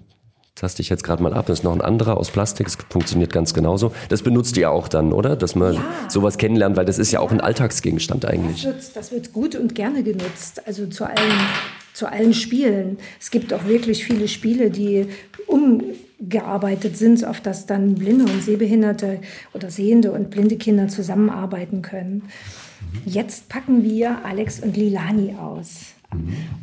taste 0.58 0.82
ich 0.82 0.88
jetzt 0.88 1.04
gerade 1.04 1.22
mal 1.22 1.32
ab. 1.32 1.46
Das 1.46 1.60
ist 1.60 1.64
noch 1.64 1.72
ein 1.72 1.80
anderer 1.80 2.16
aus 2.16 2.30
Plastik. 2.30 2.66
Das 2.66 2.76
funktioniert 2.90 3.32
ganz 3.32 3.54
genauso. 3.54 3.92
Das 4.08 4.22
benutzt 4.22 4.56
ihr 4.56 4.70
auch 4.70 4.88
dann, 4.88 5.12
oder? 5.12 5.36
Dass 5.36 5.54
man 5.54 5.74
ja. 5.74 5.84
sowas 6.08 6.38
kennenlernt, 6.38 6.76
weil 6.76 6.84
das 6.84 6.98
ist 6.98 7.12
ja 7.12 7.20
auch 7.20 7.30
ein 7.30 7.40
Alltagsgegenstand 7.40 8.24
eigentlich. 8.24 8.62
Das 8.62 8.74
wird, 8.74 8.96
das 8.96 9.12
wird 9.12 9.32
gut 9.32 9.54
und 9.54 9.74
gerne 9.74 10.02
genutzt. 10.02 10.66
Also 10.66 10.86
zu 10.86 11.04
allen, 11.04 11.32
zu 11.94 12.10
allen 12.10 12.34
Spielen. 12.34 12.98
Es 13.20 13.30
gibt 13.30 13.52
auch 13.52 13.66
wirklich 13.66 14.04
viele 14.04 14.28
Spiele, 14.28 14.70
die 14.70 15.06
um 15.46 15.82
gearbeitet 16.20 16.96
sind, 16.96 17.24
auf 17.24 17.40
das 17.40 17.66
dann 17.66 17.94
blinde 17.94 18.24
und 18.24 18.42
sehbehinderte 18.42 19.20
oder 19.54 19.70
sehende 19.70 20.12
und 20.12 20.30
blinde 20.30 20.56
Kinder 20.56 20.88
zusammenarbeiten 20.88 21.82
können. 21.82 22.22
Jetzt 23.04 23.48
packen 23.48 23.84
wir 23.84 24.24
Alex 24.24 24.60
und 24.60 24.76
Lilani 24.76 25.34
aus. 25.40 25.94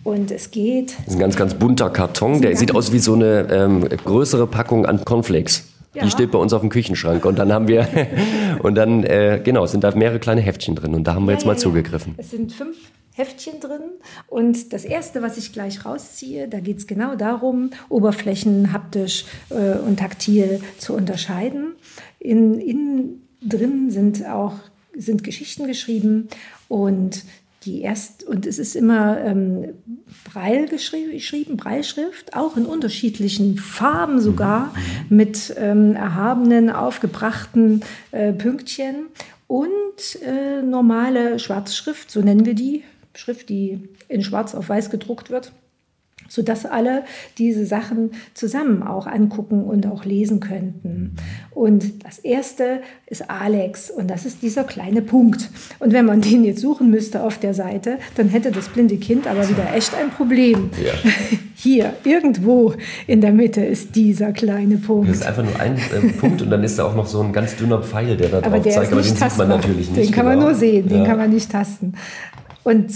Und 0.04 0.32
es 0.32 0.50
geht. 0.50 0.96
Das 0.98 1.08
ist 1.08 1.14
ein 1.14 1.20
ganz, 1.20 1.36
ganz 1.36 1.54
bunter 1.54 1.90
Karton. 1.92 2.42
Der 2.42 2.58
sieht 2.58 2.74
aus 2.74 2.92
wie 2.92 3.00
so 3.00 3.14
eine 3.14 3.48
ähm, 3.52 3.88
größere 3.88 4.48
Packung 4.48 4.88
an 4.88 5.06
Cornflakes. 5.06 5.68
Ja. 5.94 6.04
Die 6.04 6.10
steht 6.10 6.32
bei 6.32 6.40
uns 6.40 6.52
auf 6.52 6.62
dem 6.62 6.70
Küchenschrank. 6.70 7.24
Und 7.26 7.38
dann 7.38 7.54
haben 7.54 7.68
wir, 7.68 7.88
und 8.64 8.76
dann, 8.76 9.04
äh, 9.04 9.40
genau, 9.44 9.66
sind 9.68 9.84
da 9.84 9.96
mehrere 9.96 10.20
kleine 10.20 10.42
Heftchen 10.42 10.76
drin. 10.76 10.96
Und 10.96 11.06
da 11.06 11.14
haben 11.14 11.26
wir 11.26 11.32
ja, 11.32 11.38
jetzt 11.38 11.46
mal 11.46 11.54
ja, 11.54 11.60
zugegriffen. 11.60 12.16
Es 12.18 12.32
sind 12.32 12.52
fünf 12.52 12.76
Heftchen 13.16 13.60
drin. 13.60 13.82
Und 14.28 14.74
das 14.74 14.86
erste, 14.86 15.22
was 15.22 15.38
ich 15.38 15.54
gleich 15.54 15.86
rausziehe, 15.86 16.48
da 16.48 16.60
geht 16.60 16.78
es 16.78 16.88
genau 16.88 17.16
darum, 17.16 17.72
Oberflächen 17.90 18.74
haptisch 18.74 19.26
äh, 19.50 19.78
und 19.80 20.00
taktil 20.00 20.62
zu 20.78 20.94
unterscheiden. 20.94 21.76
In, 22.20 22.60
in 22.60 23.22
drin 23.42 23.90
sind 23.90 24.26
auch 24.26 24.56
sind 24.98 25.24
Geschichten 25.24 25.68
geschrieben 25.68 26.30
und 26.68 27.24
die 27.66 27.82
erst 27.82 28.24
und 28.24 28.46
es 28.46 28.60
ist 28.60 28.76
immer 28.76 29.20
ähm, 29.20 29.74
Breil 30.32 30.68
geschrieben, 30.68 31.58
Breilschrift, 31.58 32.36
auch 32.36 32.58
in 32.58 32.66
unterschiedlichen 32.66 33.58
Farben 33.58 34.22
sogar, 34.22 34.74
mhm. 35.10 35.18
mit 35.18 35.56
ähm, 35.58 35.96
erhabenen, 35.96 36.70
aufgebrachten 36.70 37.82
äh, 38.12 38.34
Pünktchen 38.34 39.08
und 39.48 40.22
äh, 40.24 40.62
normale 40.62 41.40
Schwarzschrift, 41.40 42.12
so 42.12 42.22
nennen 42.22 42.46
wir 42.46 42.56
die, 42.56 42.84
Schrift, 43.16 43.50
die 43.50 43.90
in 44.08 44.24
Schwarz 44.24 44.56
auf 44.56 44.70
Weiß 44.70 44.90
gedruckt 44.90 45.30
wird 45.30 45.52
sodass 46.28 46.66
alle 46.66 47.04
diese 47.38 47.66
Sachen 47.66 48.12
zusammen 48.34 48.84
auch 48.84 49.08
angucken 49.08 49.64
und 49.64 49.86
auch 49.88 50.06
lesen 50.06 50.40
könnten. 50.40 51.16
Und 51.52 52.04
das 52.04 52.20
erste 52.20 52.82
ist 53.08 53.30
Alex 53.30 53.90
und 53.92 54.10
das 54.10 54.26
ist 54.26 54.42
dieser 54.42 54.64
kleine 54.64 55.02
Punkt. 55.02 55.50
Und 55.80 55.94
wenn 55.94 56.06
man 56.06 56.22
den 56.22 56.44
jetzt 56.44 56.62
suchen 56.62 56.90
müsste 56.90 57.24
auf 57.24 57.38
der 57.38 57.54
Seite, 57.54 58.00
dann 58.16 58.30
hätte 58.30 58.52
das 58.52 58.70
blinde 58.70 58.98
Kind 58.98 59.28
aber 59.28 59.48
wieder 59.50 59.74
echt 59.76 59.94
ein 59.96 60.10
Problem. 60.10 60.72
Ja. 60.84 60.94
Hier, 61.58 61.94
irgendwo 62.04 62.74
in 63.08 63.22
der 63.22 63.32
Mitte 63.32 63.64
ist 63.64 63.96
dieser 63.96 64.34
kleine 64.34 64.76
Punkt. 64.78 65.10
Das 65.10 65.18
ist 65.18 65.26
einfach 65.26 65.44
nur 65.44 65.60
ein 65.60 65.78
äh, 65.78 66.12
Punkt 66.20 66.42
und 66.42 66.50
dann 66.50 66.64
ist 66.64 66.78
da 66.78 66.86
auch 66.86 66.96
noch 66.96 67.08
so 67.08 67.22
ein 67.22 67.32
ganz 67.32 67.56
dünner 67.56 67.82
Pfeil, 67.82 68.18
der 68.18 68.28
da 68.28 68.42
drauf 68.42 68.52
aber 68.52 68.60
der 68.60 68.74
zeigt, 68.74 68.92
aber 68.92 69.02
den 69.02 69.16
tastbar. 69.16 69.30
sieht 69.30 69.38
man 69.38 69.48
natürlich 69.50 69.90
nicht. 69.90 70.10
Den 70.10 70.12
kann 70.12 70.26
genau. 70.26 70.38
man 70.38 70.46
nur 70.48 70.56
sehen, 70.56 70.90
den 70.90 71.00
ja. 71.00 71.06
kann 71.06 71.18
man 71.18 71.30
nicht 71.32 71.50
tasten. 71.50 71.94
Und 72.66 72.92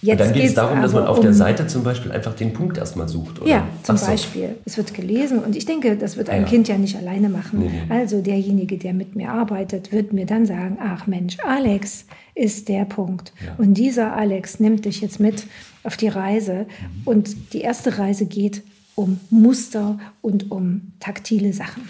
Jetzt 0.00 0.20
und 0.20 0.26
dann 0.26 0.32
geht 0.32 0.44
es 0.44 0.54
darum, 0.54 0.80
dass 0.80 0.92
man 0.92 1.06
auf 1.06 1.16
um, 1.18 1.24
der 1.24 1.34
Seite 1.34 1.66
zum 1.66 1.82
Beispiel 1.82 2.12
einfach 2.12 2.34
den 2.34 2.52
Punkt 2.52 2.78
erstmal 2.78 3.08
sucht. 3.08 3.40
Oder? 3.40 3.50
Ja, 3.50 3.68
zum 3.82 3.96
so. 3.96 4.06
Beispiel. 4.06 4.54
Es 4.64 4.76
wird 4.76 4.94
gelesen 4.94 5.40
und 5.40 5.56
ich 5.56 5.64
denke, 5.64 5.96
das 5.96 6.16
wird 6.16 6.30
ein 6.30 6.42
ja. 6.42 6.48
Kind 6.48 6.68
ja 6.68 6.78
nicht 6.78 6.96
alleine 6.96 7.28
machen. 7.28 7.58
Nee, 7.58 7.70
nee. 7.88 7.92
Also 7.92 8.20
derjenige, 8.20 8.78
der 8.78 8.92
mit 8.92 9.16
mir 9.16 9.30
arbeitet, 9.32 9.90
wird 9.90 10.12
mir 10.12 10.24
dann 10.24 10.46
sagen, 10.46 10.78
ach 10.80 11.08
Mensch, 11.08 11.36
Alex 11.44 12.04
ist 12.36 12.68
der 12.68 12.84
Punkt. 12.84 13.32
Ja. 13.44 13.54
Und 13.58 13.74
dieser 13.74 14.16
Alex 14.16 14.60
nimmt 14.60 14.84
dich 14.84 15.00
jetzt 15.00 15.18
mit 15.18 15.44
auf 15.82 15.96
die 15.96 16.08
Reise. 16.08 16.66
Mhm. 16.66 17.02
Und 17.04 17.52
die 17.52 17.62
erste 17.62 17.98
Reise 17.98 18.26
geht 18.26 18.62
um 18.94 19.18
Muster 19.30 19.98
und 20.22 20.52
um 20.52 20.92
taktile 21.00 21.52
Sachen. 21.52 21.88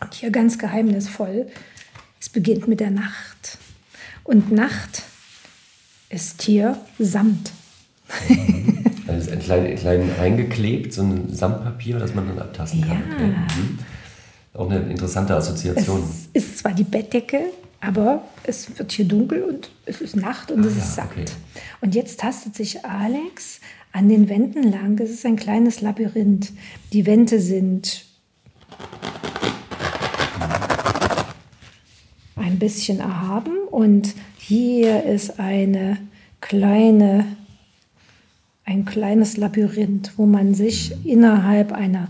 Und 0.00 0.12
hier 0.12 0.30
ganz 0.30 0.58
geheimnisvoll, 0.58 1.46
es 2.20 2.28
beginnt 2.28 2.68
mit 2.68 2.80
der 2.80 2.90
Nacht. 2.90 3.56
Und 4.24 4.52
Nacht 4.52 5.04
ist 6.10 6.42
hier 6.42 6.78
Samt. 6.98 7.52
also 9.06 9.30
ein 9.30 9.38
klein, 9.40 9.76
klein 9.76 10.10
eingeklebt, 10.18 10.92
so 10.92 11.02
ein 11.02 11.34
Samtpapier, 11.34 11.98
das 11.98 12.14
man 12.14 12.28
dann 12.28 12.38
abtasten 12.38 12.80
kann. 12.80 12.90
Ja. 12.90 13.14
Okay. 13.14 13.26
Mhm. 13.26 13.78
Auch 14.54 14.70
eine 14.70 14.90
interessante 14.90 15.36
Assoziation. 15.36 16.02
Es 16.32 16.42
ist 16.42 16.58
zwar 16.58 16.72
die 16.72 16.84
Bettdecke, 16.84 17.40
aber 17.80 18.24
es 18.44 18.76
wird 18.78 18.90
hier 18.92 19.04
dunkel 19.04 19.42
und 19.44 19.70
es 19.86 20.00
ist 20.00 20.16
Nacht 20.16 20.50
und 20.50 20.64
ah, 20.64 20.68
es 20.68 20.76
ist 20.76 20.94
Samt. 20.94 21.12
Okay. 21.12 21.24
Und 21.80 21.94
jetzt 21.94 22.20
tastet 22.20 22.54
sich 22.56 22.84
Alex 22.84 23.60
an 23.92 24.08
den 24.08 24.28
Wänden 24.28 24.64
lang. 24.64 24.98
Es 24.98 25.10
ist 25.10 25.26
ein 25.26 25.36
kleines 25.36 25.80
Labyrinth. 25.80 26.52
Die 26.92 27.06
Wände 27.06 27.40
sind 27.40 28.04
ein 32.36 32.58
bisschen 32.58 33.00
erhaben 33.00 33.56
und 33.70 34.14
hier 34.48 35.04
ist 35.04 35.38
eine 35.38 35.98
kleine, 36.40 37.26
ein 38.64 38.86
kleines 38.86 39.36
Labyrinth, 39.36 40.12
wo 40.16 40.24
man 40.24 40.54
sich 40.54 40.94
innerhalb 41.04 41.70
einer, 41.72 42.08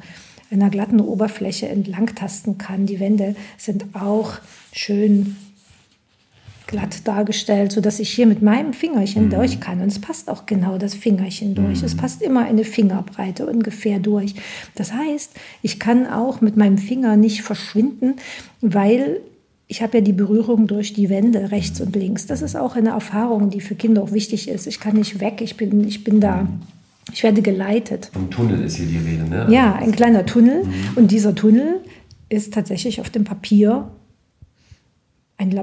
einer 0.52 0.70
glatten 0.70 1.00
Oberfläche 1.00 1.68
entlangtasten 1.68 2.56
kann. 2.56 2.86
Die 2.86 3.00
Wände 3.00 3.34
sind 3.56 3.86
auch 3.94 4.34
schön 4.72 5.36
glatt 6.68 7.08
dargestellt, 7.08 7.72
sodass 7.72 7.98
ich 7.98 8.10
hier 8.10 8.26
mit 8.26 8.40
meinem 8.40 8.72
Fingerchen 8.72 9.24
mhm. 9.24 9.30
durch 9.30 9.58
kann. 9.58 9.80
Und 9.80 9.88
es 9.88 10.00
passt 10.00 10.30
auch 10.30 10.46
genau 10.46 10.78
das 10.78 10.94
Fingerchen 10.94 11.56
durch. 11.56 11.80
Mhm. 11.80 11.86
Es 11.86 11.96
passt 11.96 12.22
immer 12.22 12.44
eine 12.44 12.62
Fingerbreite 12.62 13.46
ungefähr 13.46 13.98
durch. 13.98 14.36
Das 14.76 14.92
heißt, 14.92 15.32
ich 15.62 15.80
kann 15.80 16.06
auch 16.06 16.40
mit 16.40 16.56
meinem 16.56 16.78
Finger 16.78 17.16
nicht 17.16 17.42
verschwinden, 17.42 18.14
weil 18.60 19.22
ich 19.68 19.82
habe 19.82 19.98
ja 19.98 20.00
die 20.00 20.14
Berührung 20.14 20.66
durch 20.66 20.94
die 20.94 21.10
Wände 21.10 21.50
rechts 21.50 21.80
und 21.80 21.94
links. 21.94 22.26
Das 22.26 22.40
ist 22.40 22.56
auch 22.56 22.74
eine 22.74 22.90
Erfahrung, 22.90 23.50
die 23.50 23.60
für 23.60 23.74
Kinder 23.74 24.02
auch 24.02 24.12
wichtig 24.12 24.48
ist. 24.48 24.66
Ich 24.66 24.80
kann 24.80 24.96
nicht 24.96 25.20
weg, 25.20 25.40
ich 25.42 25.58
bin, 25.58 25.86
ich 25.86 26.04
bin 26.04 26.20
da. 26.20 26.48
Ich 27.12 27.22
werde 27.22 27.42
geleitet. 27.42 28.10
Vom 28.12 28.30
Tunnel 28.30 28.64
ist 28.64 28.76
hier 28.76 28.86
die 28.86 28.98
Rede, 28.98 29.28
ne? 29.28 29.46
Ja, 29.50 29.74
ein 29.74 29.92
kleiner 29.92 30.26
Tunnel. 30.26 30.64
Mhm. 30.64 30.72
Und 30.96 31.10
dieser 31.10 31.34
Tunnel 31.34 31.80
ist 32.28 32.52
tatsächlich 32.54 33.00
auf 33.00 33.10
dem 33.10 33.24
Papier 33.24 33.90
ein 35.36 35.56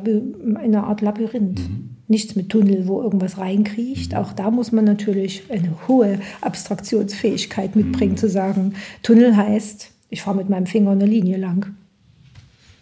eine 0.55 0.83
Art 0.83 1.01
Labyrinth. 1.01 1.59
Mhm. 1.59 1.89
Nichts 2.07 2.35
mit 2.35 2.50
Tunnel, 2.50 2.88
wo 2.88 3.01
irgendwas 3.01 3.39
reinkriecht. 3.39 4.13
Mhm. 4.13 4.17
Auch 4.17 4.33
da 4.33 4.51
muss 4.51 4.71
man 4.71 4.85
natürlich 4.85 5.43
eine 5.50 5.88
hohe 5.88 6.19
Abstraktionsfähigkeit 6.41 7.75
mitbringen, 7.75 8.13
mhm. 8.13 8.17
zu 8.17 8.29
sagen, 8.29 8.75
Tunnel 9.03 9.35
heißt, 9.35 9.91
ich 10.09 10.21
fahre 10.21 10.38
mit 10.38 10.50
meinem 10.50 10.67
Finger 10.67 10.91
eine 10.91 11.05
Linie 11.05 11.38
lang. 11.38 11.75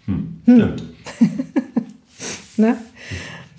Hm, 0.05 0.41
stimmt. 0.43 0.83
ne? 2.57 2.77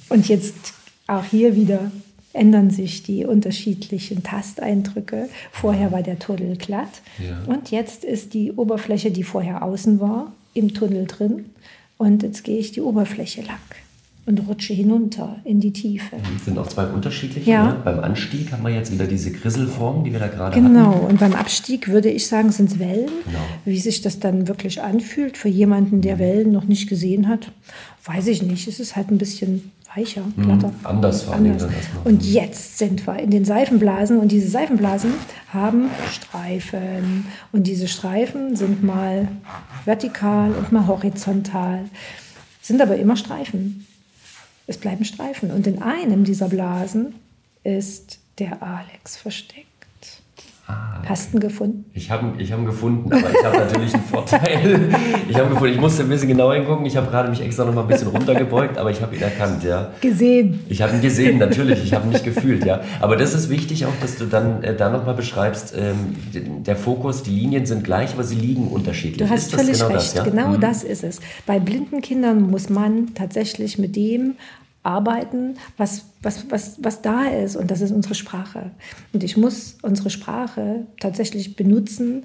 Und 0.08 0.28
jetzt 0.28 0.74
auch 1.06 1.24
hier 1.24 1.56
wieder 1.56 1.90
ändern 2.32 2.70
sich 2.70 3.02
die 3.02 3.24
unterschiedlichen 3.24 4.22
Tasteindrücke. 4.22 5.28
Vorher 5.52 5.92
war 5.92 6.02
der 6.02 6.18
Tunnel 6.18 6.56
glatt 6.56 7.02
ja. 7.18 7.42
und 7.46 7.70
jetzt 7.70 8.04
ist 8.04 8.34
die 8.34 8.52
Oberfläche, 8.52 9.10
die 9.10 9.22
vorher 9.22 9.62
außen 9.62 10.00
war, 10.00 10.32
im 10.52 10.74
Tunnel 10.74 11.06
drin. 11.06 11.46
Und 11.96 12.22
jetzt 12.22 12.42
gehe 12.42 12.58
ich 12.58 12.72
die 12.72 12.80
Oberfläche 12.80 13.42
lang 13.42 13.58
und 14.26 14.48
rutsche 14.48 14.72
hinunter 14.72 15.36
in 15.44 15.60
die 15.60 15.72
Tiefe. 15.72 16.16
Das 16.34 16.44
sind 16.46 16.58
auch 16.58 16.66
zwei 16.66 16.86
unterschiedliche. 16.86 17.50
Ja. 17.50 17.68
Ne? 17.68 17.76
Beim 17.84 18.00
Anstieg 18.00 18.52
haben 18.52 18.62
wir 18.62 18.70
jetzt 18.70 18.90
wieder 18.90 19.06
diese 19.06 19.30
Grisselform, 19.30 20.04
die 20.04 20.12
wir 20.12 20.20
da 20.20 20.28
gerade 20.28 20.54
genau. 20.54 20.80
hatten. 20.80 20.92
Genau, 20.92 21.08
und 21.08 21.20
beim 21.20 21.34
Abstieg 21.34 21.88
würde 21.88 22.10
ich 22.10 22.26
sagen, 22.26 22.50
sind 22.50 22.70
es 22.70 22.78
Wellen. 22.78 23.10
Genau. 23.24 23.38
Wie 23.64 23.78
sich 23.78 24.00
das 24.00 24.20
dann 24.20 24.48
wirklich 24.48 24.82
anfühlt 24.82 25.36
für 25.36 25.48
jemanden, 25.48 26.00
der 26.00 26.18
Wellen 26.18 26.52
noch 26.52 26.64
nicht 26.64 26.88
gesehen 26.88 27.28
hat, 27.28 27.52
weiß 28.04 28.26
ich 28.28 28.42
nicht. 28.42 28.66
Es 28.66 28.80
ist 28.80 28.96
halt 28.96 29.10
ein 29.10 29.18
bisschen 29.18 29.72
weicher, 29.94 30.22
mhm. 30.36 30.42
glatter. 30.42 30.68
Mhm. 30.68 30.74
Anders 30.86 31.22
vor 31.22 31.34
allem 31.34 31.56
Und 32.04 32.24
jetzt 32.24 32.78
sind 32.78 33.06
wir 33.06 33.18
in 33.18 33.30
den 33.30 33.44
Seifenblasen 33.44 34.18
und 34.18 34.32
diese 34.32 34.48
Seifenblasen 34.48 35.12
haben 35.52 35.90
Streifen. 36.10 37.26
Und 37.52 37.66
diese 37.66 37.88
Streifen 37.88 38.56
sind 38.56 38.82
mal 38.82 39.28
vertikal 39.84 40.52
und 40.52 40.72
mal 40.72 40.86
horizontal, 40.86 41.84
sind 42.60 42.80
aber 42.80 42.96
immer 42.96 43.16
Streifen. 43.16 43.86
Es 44.66 44.78
bleiben 44.78 45.04
Streifen. 45.04 45.50
Und 45.50 45.66
in 45.66 45.82
einem 45.82 46.24
dieser 46.24 46.48
Blasen 46.48 47.14
ist 47.62 48.18
der 48.38 48.62
Alex 48.62 49.16
versteckt. 49.16 49.66
Ah, 50.66 51.02
Hast 51.06 51.32
du 51.32 51.36
ihn 51.36 51.40
gefunden? 51.40 51.84
Ich 51.92 52.10
habe 52.10 52.32
ich 52.38 52.50
hab 52.50 52.58
ihn 52.58 52.64
gefunden, 52.64 53.12
aber 53.12 53.30
ich 53.30 53.44
habe 53.44 53.58
natürlich 53.58 53.94
einen 53.94 54.04
Vorteil. 54.04 54.88
Ich 55.28 55.38
habe 55.38 55.50
gefunden, 55.50 55.74
ich 55.74 55.80
musste 55.80 56.02
ein 56.02 56.08
bisschen 56.08 56.28
genauer 56.28 56.54
hingucken. 56.54 56.86
Ich 56.86 56.96
habe 56.96 57.10
gerade 57.10 57.28
mich 57.28 57.40
extra 57.40 57.64
noch 57.64 57.74
mal 57.74 57.82
ein 57.82 57.88
bisschen 57.88 58.08
runtergebeugt, 58.08 58.78
aber 58.78 58.90
ich 58.90 59.00
habe 59.02 59.14
ihn 59.16 59.22
erkannt, 59.22 59.64
ja. 59.64 59.90
Gesehen. 60.00 60.60
Ich 60.68 60.80
habe 60.82 60.94
ihn 60.94 61.00
gesehen, 61.00 61.38
natürlich. 61.38 61.82
Ich 61.82 61.92
habe 61.92 62.06
ihn 62.06 62.10
nicht 62.10 62.24
gefühlt, 62.24 62.64
ja. 62.64 62.80
Aber 63.00 63.16
das 63.16 63.34
ist 63.34 63.50
wichtig 63.50 63.86
auch, 63.86 63.92
dass 64.00 64.16
du 64.16 64.26
dann 64.26 64.62
äh, 64.62 64.76
da 64.76 64.90
noch 64.90 65.04
mal 65.06 65.14
beschreibst, 65.14 65.74
ähm, 65.76 66.14
der 66.64 66.76
Fokus, 66.76 67.22
die 67.22 67.30
Linien 67.30 67.66
sind 67.66 67.84
gleich, 67.84 68.12
aber 68.12 68.24
sie 68.24 68.36
liegen 68.36 68.68
unterschiedlich. 68.68 69.26
Du 69.26 69.28
hast 69.28 69.54
völlig 69.54 69.72
genau 69.72 69.86
recht. 69.86 69.96
Das, 69.96 70.14
ja? 70.14 70.24
Genau 70.24 70.48
mhm. 70.48 70.60
das 70.60 70.84
ist 70.84 71.04
es. 71.04 71.20
Bei 71.46 71.58
blinden 71.58 72.00
Kindern 72.00 72.42
muss 72.50 72.68
man 72.68 73.14
tatsächlich 73.14 73.78
mit 73.78 73.96
dem 73.96 74.34
arbeiten, 74.84 75.56
was, 75.76 76.04
was, 76.22 76.50
was, 76.50 76.76
was 76.82 77.02
da 77.02 77.24
ist. 77.24 77.56
Und 77.56 77.70
das 77.70 77.80
ist 77.80 77.90
unsere 77.90 78.14
Sprache. 78.14 78.70
Und 79.12 79.24
ich 79.24 79.36
muss 79.36 79.78
unsere 79.82 80.10
Sprache 80.10 80.86
tatsächlich 81.00 81.56
benutzen, 81.56 82.22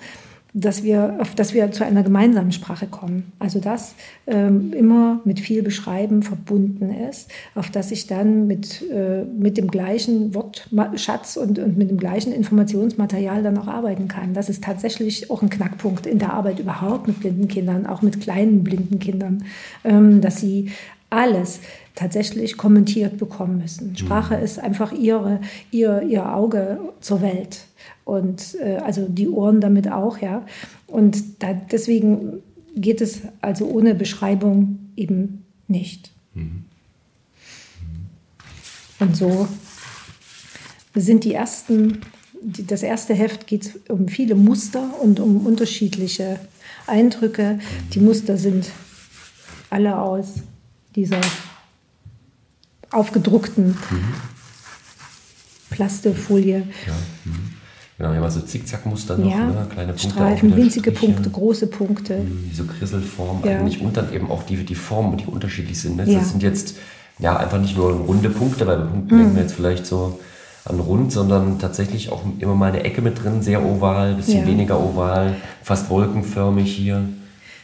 dass 0.53 0.83
wir, 0.83 1.19
dass 1.35 1.53
wir 1.53 1.71
zu 1.71 1.85
einer 1.85 2.01
gemeinsamen 2.01 2.51
Sprache 2.51 2.87
kommen. 2.87 3.31
Also 3.37 3.59
das 3.59 3.93
ähm, 4.25 4.73
immer 4.73 5.21
mit 5.23 5.39
viel 5.39 5.61
Beschreiben 5.61 6.23
verbunden 6.23 6.89
ist, 6.89 7.29
auf 7.53 7.69
das 7.69 7.91
ich 7.91 8.07
dann 8.07 8.47
mit, 8.47 8.83
äh, 8.89 9.23
mit 9.23 9.57
dem 9.57 9.69
gleichen 9.69 10.33
Wortschatz 10.33 11.37
und, 11.37 11.59
und 11.59 11.77
mit 11.77 11.91
dem 11.91 11.97
gleichen 11.97 12.33
Informationsmaterial 12.33 13.43
dann 13.43 13.59
auch 13.59 13.67
arbeiten 13.67 14.07
kann. 14.07 14.33
Das 14.33 14.49
ist 14.49 14.63
tatsächlich 14.63 15.29
auch 15.29 15.43
ein 15.43 15.51
Knackpunkt 15.51 16.07
in 16.07 16.17
der 16.17 16.33
Arbeit 16.33 16.59
überhaupt 16.59 17.07
mit 17.07 17.19
blinden 17.19 17.47
Kindern, 17.47 17.85
auch 17.85 18.01
mit 18.01 18.19
kleinen 18.19 18.63
blinden 18.63 18.97
Kindern, 18.97 19.45
ähm, 19.83 20.19
dass 20.19 20.37
sie 20.37 20.71
alles 21.11 21.59
tatsächlich 21.99 22.55
kommentiert 22.55 23.17
bekommen 23.17 23.57
müssen. 23.57 23.97
Sprache 23.97 24.37
mhm. 24.37 24.43
ist 24.43 24.57
einfach 24.57 24.93
ihre, 24.93 25.41
ihr, 25.69 26.01
ihr 26.03 26.33
Auge 26.33 26.79
zur 27.01 27.21
Welt 27.21 27.65
und 28.05 28.55
äh, 28.55 28.77
also 28.77 29.05
die 29.09 29.27
Ohren 29.27 29.59
damit 29.59 29.91
auch, 29.91 30.17
ja. 30.19 30.45
Und 30.87 31.43
da, 31.43 31.53
deswegen 31.53 32.41
geht 32.73 33.01
es 33.01 33.21
also 33.41 33.65
ohne 33.67 33.95
Beschreibung 33.95 34.79
eben 34.95 35.43
nicht. 35.67 36.11
Mhm. 36.35 36.63
Und 38.99 39.17
so 39.17 39.47
sind 40.95 41.25
die 41.25 41.33
ersten, 41.33 41.99
die, 42.41 42.65
das 42.65 42.81
erste 42.81 43.13
Heft 43.13 43.45
geht 43.45 43.89
um 43.89 44.07
viele 44.07 44.35
Muster 44.35 45.01
und 45.01 45.19
um 45.19 45.45
unterschiedliche 45.45 46.39
Eindrücke. 46.87 47.59
Die 47.93 47.99
Muster 47.99 48.37
sind 48.37 48.69
alle 49.69 49.99
aus 49.99 50.35
dieser 50.95 51.21
aufgedruckten 52.91 53.77
mhm. 53.89 54.13
Plastefolie. 55.69 56.67
Ja. 56.87 56.93
Mhm. 57.25 57.53
Genau, 57.97 58.11
wir 58.11 58.17
haben 58.17 58.23
also 58.23 58.39
Zickzackmuster 58.39 59.17
noch, 59.17 59.29
ja, 59.29 59.47
ne? 59.47 59.67
kleine 59.69 59.91
Punkte. 59.91 60.09
Streifen, 60.09 60.55
winzige 60.55 60.91
Striche. 60.91 61.11
Punkte, 61.11 61.29
große 61.29 61.67
Punkte. 61.67 62.19
Mhm, 62.19 62.49
so 62.53 62.63
Krisselform 62.63 63.41
ja. 63.43 63.59
eigentlich 63.59 63.81
und 63.81 63.97
dann 63.97 64.13
eben 64.13 64.31
auch 64.31 64.43
die, 64.43 64.63
die 64.63 64.75
Formen, 64.75 65.17
die 65.17 65.25
unterschiedlich 65.25 65.79
sind. 65.81 65.97
Ne? 65.97 66.05
Das 66.05 66.29
sind 66.31 66.41
jetzt 66.41 66.77
ja 67.19 67.35
einfach 67.35 67.59
nicht 67.59 67.75
nur 67.75 67.91
runde 67.91 68.29
Punkte, 68.29 68.65
weil 68.65 68.77
bei 68.77 68.85
Punkten 68.85 69.15
mhm. 69.15 69.19
denken 69.19 69.35
wir 69.35 69.41
jetzt 69.41 69.53
vielleicht 69.53 69.85
so 69.85 70.17
an 70.63 70.79
rund, 70.79 71.11
sondern 71.11 71.59
tatsächlich 71.59 72.09
auch 72.09 72.23
immer 72.39 72.55
mal 72.55 72.71
eine 72.71 72.83
Ecke 72.83 73.01
mit 73.01 73.21
drin, 73.21 73.41
sehr 73.41 73.65
oval, 73.65 74.13
bisschen 74.15 74.47
weniger 74.47 74.79
oval, 74.79 75.35
fast 75.61 75.89
wolkenförmig 75.89 76.73
hier. 76.73 76.99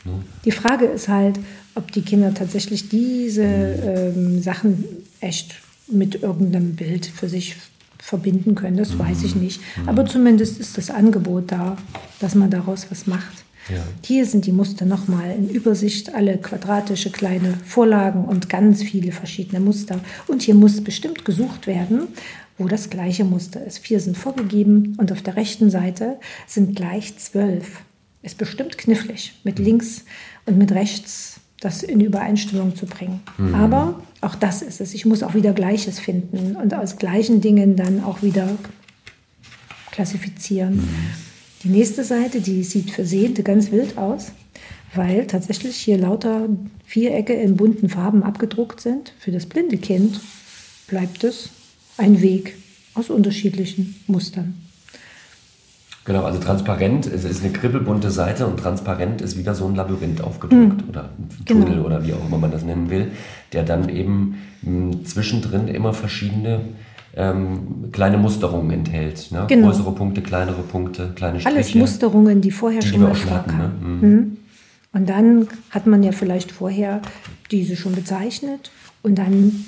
Ne? 0.03 0.13
Die 0.43 0.51
Frage 0.51 0.85
ist 0.85 1.07
halt, 1.07 1.39
ob 1.75 1.91
die 1.91 2.01
Kinder 2.01 2.33
tatsächlich 2.33 2.89
diese 2.89 3.43
ähm, 3.43 4.41
Sachen 4.41 4.85
echt 5.19 5.55
mit 5.87 6.23
irgendeinem 6.23 6.75
Bild 6.75 7.05
für 7.05 7.29
sich 7.29 7.55
verbinden 7.99 8.55
können. 8.55 8.77
Das 8.77 8.97
weiß 8.97 9.23
ich 9.23 9.35
mhm. 9.35 9.41
nicht. 9.41 9.61
Mhm. 9.77 9.89
Aber 9.89 10.05
zumindest 10.05 10.59
ist 10.59 10.77
das 10.77 10.89
Angebot 10.89 11.51
da, 11.51 11.77
dass 12.19 12.35
man 12.35 12.49
daraus 12.49 12.87
was 12.89 13.07
macht. 13.07 13.45
Ja. 13.69 13.83
Hier 14.03 14.27
sind 14.27 14.45
die 14.45 14.51
Muster 14.51 14.85
nochmal 14.85 15.31
in 15.31 15.49
Übersicht, 15.49 16.13
alle 16.13 16.37
quadratische 16.37 17.09
kleine 17.09 17.55
Vorlagen 17.65 18.25
und 18.25 18.47
ganz 18.47 18.83
viele 18.83 19.11
verschiedene 19.11 19.59
Muster. 19.59 19.99
Und 20.27 20.43
hier 20.43 20.53
muss 20.53 20.83
bestimmt 20.83 21.25
gesucht 21.25 21.65
werden, 21.65 22.09
wo 22.59 22.67
das 22.67 22.91
gleiche 22.91 23.23
Muster 23.23 23.65
ist. 23.65 23.79
Vier 23.79 23.99
sind 23.99 24.17
vorgegeben 24.17 24.95
und 24.97 25.11
auf 25.11 25.23
der 25.23 25.35
rechten 25.35 25.71
Seite 25.71 26.17
sind 26.45 26.75
gleich 26.75 27.17
zwölf. 27.17 27.81
Ist 28.21 28.37
bestimmt 28.37 28.77
knifflig, 28.77 29.33
mit 29.43 29.57
mhm. 29.57 29.65
links 29.65 30.05
und 30.45 30.59
mit 30.59 30.71
rechts 30.71 31.39
das 31.65 31.81
in 31.81 31.99
Übereinstimmung 31.99 32.75
zu 32.75 32.85
bringen. 32.85 33.21
Mhm. 33.37 33.55
Aber 33.55 33.99
auch 34.21 34.35
das 34.35 34.61
ist 34.61 34.81
es. 34.81 34.93
Ich 34.93 35.05
muss 35.05 35.23
auch 35.23 35.33
wieder 35.33 35.51
Gleiches 35.51 35.99
finden 35.99 36.55
und 36.55 36.73
aus 36.75 36.97
gleichen 36.97 37.41
Dingen 37.41 37.75
dann 37.75 38.03
auch 38.03 38.21
wieder 38.21 38.47
klassifizieren. 39.91 40.75
Mhm. 40.75 40.87
Die 41.63 41.69
nächste 41.69 42.03
Seite, 42.03 42.41
die 42.41 42.63
sieht 42.63 42.91
für 42.91 43.03
Sehende 43.03 43.41
ganz 43.41 43.71
wild 43.71 43.97
aus, 43.97 44.31
weil 44.93 45.25
tatsächlich 45.25 45.75
hier 45.77 45.97
lauter 45.97 46.47
Vierecke 46.85 47.33
in 47.33 47.57
bunten 47.57 47.89
Farben 47.89 48.21
abgedruckt 48.21 48.79
sind. 48.79 49.13
Für 49.17 49.31
das 49.31 49.47
blinde 49.47 49.77
Kind 49.77 50.21
bleibt 50.87 51.23
es 51.23 51.49
ein 51.97 52.21
Weg 52.21 52.55
aus 52.93 53.09
unterschiedlichen 53.09 53.95
Mustern. 54.05 54.64
Genau, 56.05 56.23
also 56.23 56.39
transparent, 56.39 57.07
es 57.07 57.23
ist 57.23 57.43
eine 57.43 57.51
kribbelbunte 57.51 58.11
Seite 58.11 58.45
und 58.45 58.59
transparent 58.59 59.21
ist 59.21 59.37
wieder 59.37 59.55
so 59.55 59.65
ein 59.65 59.73
Labyrinth 59.73 60.21
aufgedruckt 60.21 60.83
mhm. 60.83 60.89
oder 60.89 61.09
ein 61.17 61.45
Tunnel 61.45 61.65
genau. 61.65 61.85
oder 61.85 62.05
wie 62.05 62.13
auch 62.13 62.23
immer 62.27 62.37
man 62.37 62.51
das 62.51 62.63
nennen 62.63 62.91
will, 62.91 63.11
der 63.53 63.63
dann 63.63 63.89
eben 63.89 64.37
mh, 64.61 64.69
hm, 64.69 65.05
zwischendrin 65.05 65.67
immer 65.67 65.93
verschiedene 65.93 66.61
ähm, 67.15 67.89
kleine 67.91 68.19
Musterungen 68.19 68.69
enthält. 68.69 69.31
Ne? 69.31 69.45
Genau. 69.47 69.67
Größere 69.67 69.91
Punkte, 69.93 70.21
kleinere 70.21 70.61
Punkte, 70.61 71.11
kleine 71.15 71.39
Striche. 71.39 71.55
Alles 71.55 71.73
Musterungen, 71.73 72.39
die 72.39 72.51
vorher 72.51 72.81
die 72.81 72.87
schon 72.87 73.01
mal 73.01 73.15
vorkamen. 73.15 73.57
Ne? 73.57 73.87
Mhm. 73.87 74.09
Mhm. 74.09 74.37
Und 74.93 75.09
dann 75.09 75.47
hat 75.71 75.87
man 75.87 76.03
ja 76.03 76.11
vielleicht 76.11 76.51
vorher 76.51 77.01
diese 77.51 77.75
schon 77.75 77.95
bezeichnet 77.95 78.69
und 79.01 79.15
dann 79.17 79.65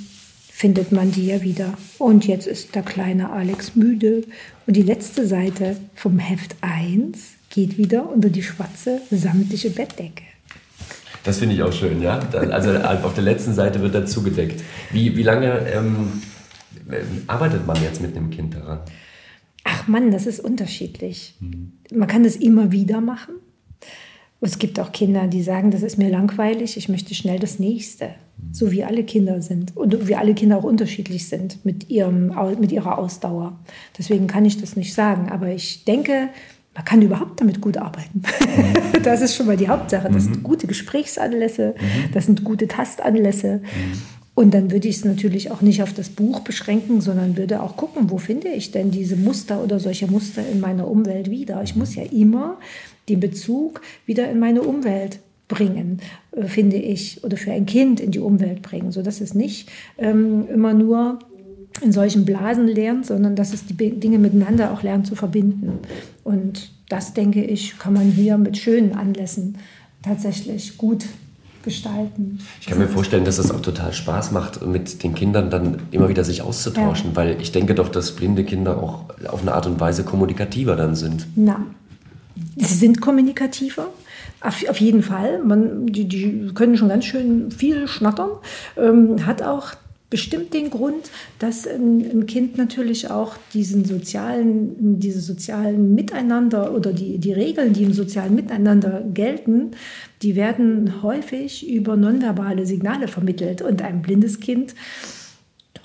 findet 0.57 0.91
man 0.91 1.11
die 1.11 1.27
ja 1.27 1.43
wieder. 1.43 1.75
Und 1.99 2.25
jetzt 2.25 2.47
ist 2.47 2.73
der 2.73 2.81
kleine 2.81 3.29
Alex 3.29 3.75
müde. 3.75 4.23
Und 4.65 4.75
die 4.75 4.81
letzte 4.81 5.27
Seite 5.27 5.77
vom 5.93 6.17
Heft 6.17 6.55
1 6.61 7.35
geht 7.51 7.77
wieder 7.77 8.11
unter 8.11 8.29
die 8.29 8.41
schwarze 8.41 8.99
samtliche 9.11 9.69
Bettdecke. 9.69 10.23
Das 11.23 11.37
finde 11.37 11.53
ich 11.53 11.61
auch 11.61 11.71
schön, 11.71 12.01
ja. 12.01 12.17
Also 12.31 12.71
auf 12.75 13.13
der 13.13 13.23
letzten 13.23 13.53
Seite 13.53 13.81
wird 13.81 13.93
er 13.93 14.07
zugedeckt. 14.07 14.63
Wie, 14.91 15.15
wie 15.15 15.21
lange 15.21 15.59
ähm, 15.69 16.23
arbeitet 17.27 17.67
man 17.67 17.79
jetzt 17.83 18.01
mit 18.01 18.17
einem 18.17 18.31
Kind 18.31 18.55
daran? 18.55 18.79
Ach 19.63 19.87
Mann, 19.87 20.09
das 20.09 20.25
ist 20.25 20.39
unterschiedlich. 20.39 21.35
Mhm. 21.39 21.73
Man 21.93 22.07
kann 22.07 22.23
das 22.23 22.35
immer 22.35 22.71
wieder 22.71 22.99
machen. 22.99 23.35
Es 24.41 24.57
gibt 24.57 24.79
auch 24.79 24.91
Kinder, 24.91 25.27
die 25.27 25.43
sagen, 25.43 25.69
das 25.69 25.83
ist 25.83 25.99
mir 25.99 26.09
langweilig, 26.09 26.77
ich 26.77 26.89
möchte 26.89 27.13
schnell 27.13 27.37
das 27.37 27.59
nächste. 27.59 28.15
So 28.51 28.71
wie 28.71 28.83
alle 28.83 29.03
Kinder 29.03 29.41
sind 29.41 29.75
und 29.75 30.07
wie 30.07 30.15
alle 30.15 30.33
Kinder 30.33 30.57
auch 30.57 30.63
unterschiedlich 30.63 31.27
sind 31.27 31.63
mit, 31.65 31.89
ihrem, 31.89 32.33
mit 32.59 32.71
ihrer 32.71 32.97
Ausdauer. 32.97 33.59
Deswegen 33.97 34.27
kann 34.27 34.45
ich 34.45 34.59
das 34.59 34.75
nicht 34.75 34.93
sagen. 34.93 35.29
Aber 35.29 35.49
ich 35.49 35.85
denke, 35.85 36.29
man 36.77 36.85
kann 36.85 37.01
überhaupt 37.01 37.41
damit 37.41 37.59
gut 37.59 37.77
arbeiten. 37.77 38.21
Mhm. 38.21 39.01
das 39.03 39.21
ist 39.21 39.35
schon 39.35 39.47
mal 39.47 39.57
die 39.57 39.67
Hauptsache. 39.67 40.09
Das 40.11 40.25
sind 40.25 40.37
mhm. 40.37 40.43
gute 40.43 40.67
Gesprächsanlässe, 40.67 41.73
mhm. 41.75 42.11
das 42.13 42.27
sind 42.27 42.43
gute 42.43 42.67
Tastanlässe. 42.67 43.61
Und 44.35 44.53
dann 44.53 44.69
würde 44.69 44.87
ich 44.87 44.97
es 44.97 45.03
natürlich 45.03 45.49
auch 45.49 45.61
nicht 45.61 45.81
auf 45.81 45.93
das 45.93 46.09
Buch 46.09 46.41
beschränken, 46.41 47.01
sondern 47.01 47.37
würde 47.37 47.63
auch 47.63 47.75
gucken, 47.75 48.11
wo 48.11 48.19
finde 48.19 48.49
ich 48.49 48.69
denn 48.69 48.91
diese 48.91 49.15
Muster 49.15 49.63
oder 49.63 49.79
solche 49.79 50.05
Muster 50.05 50.47
in 50.47 50.59
meiner 50.59 50.87
Umwelt 50.87 51.31
wieder. 51.31 51.63
Ich 51.63 51.75
muss 51.75 51.95
ja 51.95 52.03
immer 52.03 52.59
den 53.09 53.19
Bezug 53.19 53.81
wieder 54.05 54.29
in 54.29 54.37
meine 54.37 54.61
Umwelt 54.61 55.17
bringen, 55.47 56.01
äh, 56.31 56.45
finde 56.45 56.77
ich, 56.77 57.23
oder 57.23 57.37
für 57.37 57.51
ein 57.51 57.65
Kind 57.65 57.99
in 57.99 58.11
die 58.11 58.19
Umwelt 58.19 58.61
bringen, 58.61 58.91
sodass 58.91 59.21
es 59.21 59.33
nicht 59.33 59.69
ähm, 59.97 60.47
immer 60.49 60.73
nur 60.73 61.19
in 61.81 61.91
solchen 61.91 62.25
Blasen 62.25 62.67
lernt, 62.67 63.05
sondern 63.05 63.35
dass 63.35 63.53
es 63.53 63.65
die 63.65 63.75
Dinge 63.75 64.17
miteinander 64.17 64.71
auch 64.71 64.83
lernt 64.83 65.07
zu 65.07 65.15
verbinden. 65.15 65.79
Und 66.23 66.71
das, 66.89 67.13
denke 67.13 67.43
ich, 67.43 67.77
kann 67.77 67.93
man 67.93 68.09
hier 68.11 68.37
mit 68.37 68.57
schönen 68.57 68.93
Anlässen 68.93 69.57
tatsächlich 70.01 70.77
gut 70.77 71.05
gestalten. 71.63 72.39
Ich 72.61 72.67
kann 72.67 72.77
mir 72.77 72.87
vorstellen, 72.87 73.25
dass 73.25 73.39
es 73.39 73.51
auch 73.51 73.61
total 73.61 73.91
Spaß 73.91 74.31
macht, 74.31 74.65
mit 74.65 75.03
den 75.03 75.13
Kindern 75.13 75.49
dann 75.49 75.81
immer 75.91 76.07
wieder 76.07 76.23
sich 76.23 76.41
auszutauschen, 76.41 77.09
ja. 77.09 77.15
weil 77.15 77.41
ich 77.41 77.51
denke 77.51 77.75
doch, 77.75 77.89
dass 77.89 78.15
blinde 78.15 78.45
Kinder 78.45 78.81
auch 78.81 79.03
auf 79.27 79.41
eine 79.41 79.53
Art 79.53 79.67
und 79.67 79.79
Weise 79.79 80.03
kommunikativer 80.03 80.77
dann 80.77 80.95
sind. 80.95 81.27
Na, 81.35 81.65
sie 82.55 82.73
sind 82.73 83.01
kommunikativer. 83.01 83.87
Auf, 84.41 84.67
auf 84.69 84.79
jeden 84.79 85.03
Fall. 85.03 85.43
Man, 85.43 85.87
die, 85.87 86.07
die 86.07 86.51
können 86.53 86.77
schon 86.77 86.89
ganz 86.89 87.05
schön 87.05 87.51
viel 87.51 87.87
schnattern. 87.87 88.31
Ähm, 88.77 89.25
hat 89.25 89.41
auch 89.41 89.73
bestimmt 90.09 90.53
den 90.53 90.69
Grund, 90.69 91.09
dass 91.39 91.67
ein, 91.67 92.25
Kind 92.27 92.57
natürlich 92.57 93.09
auch 93.09 93.35
diesen 93.53 93.83
sozialen, 93.83 94.99
diese 94.99 95.19
sozialen 95.19 95.95
Miteinander 95.95 96.73
oder 96.73 96.93
die, 96.93 97.17
die 97.17 97.33
Regeln, 97.33 97.73
die 97.73 97.83
im 97.83 97.93
sozialen 97.93 98.35
Miteinander 98.35 99.03
gelten, 99.13 99.71
die 100.21 100.35
werden 100.35 101.01
häufig 101.03 101.69
über 101.69 101.97
nonverbale 101.97 102.65
Signale 102.65 103.07
vermittelt. 103.07 103.61
Und 103.61 103.81
ein 103.81 104.01
blindes 104.01 104.39
Kind 104.39 104.75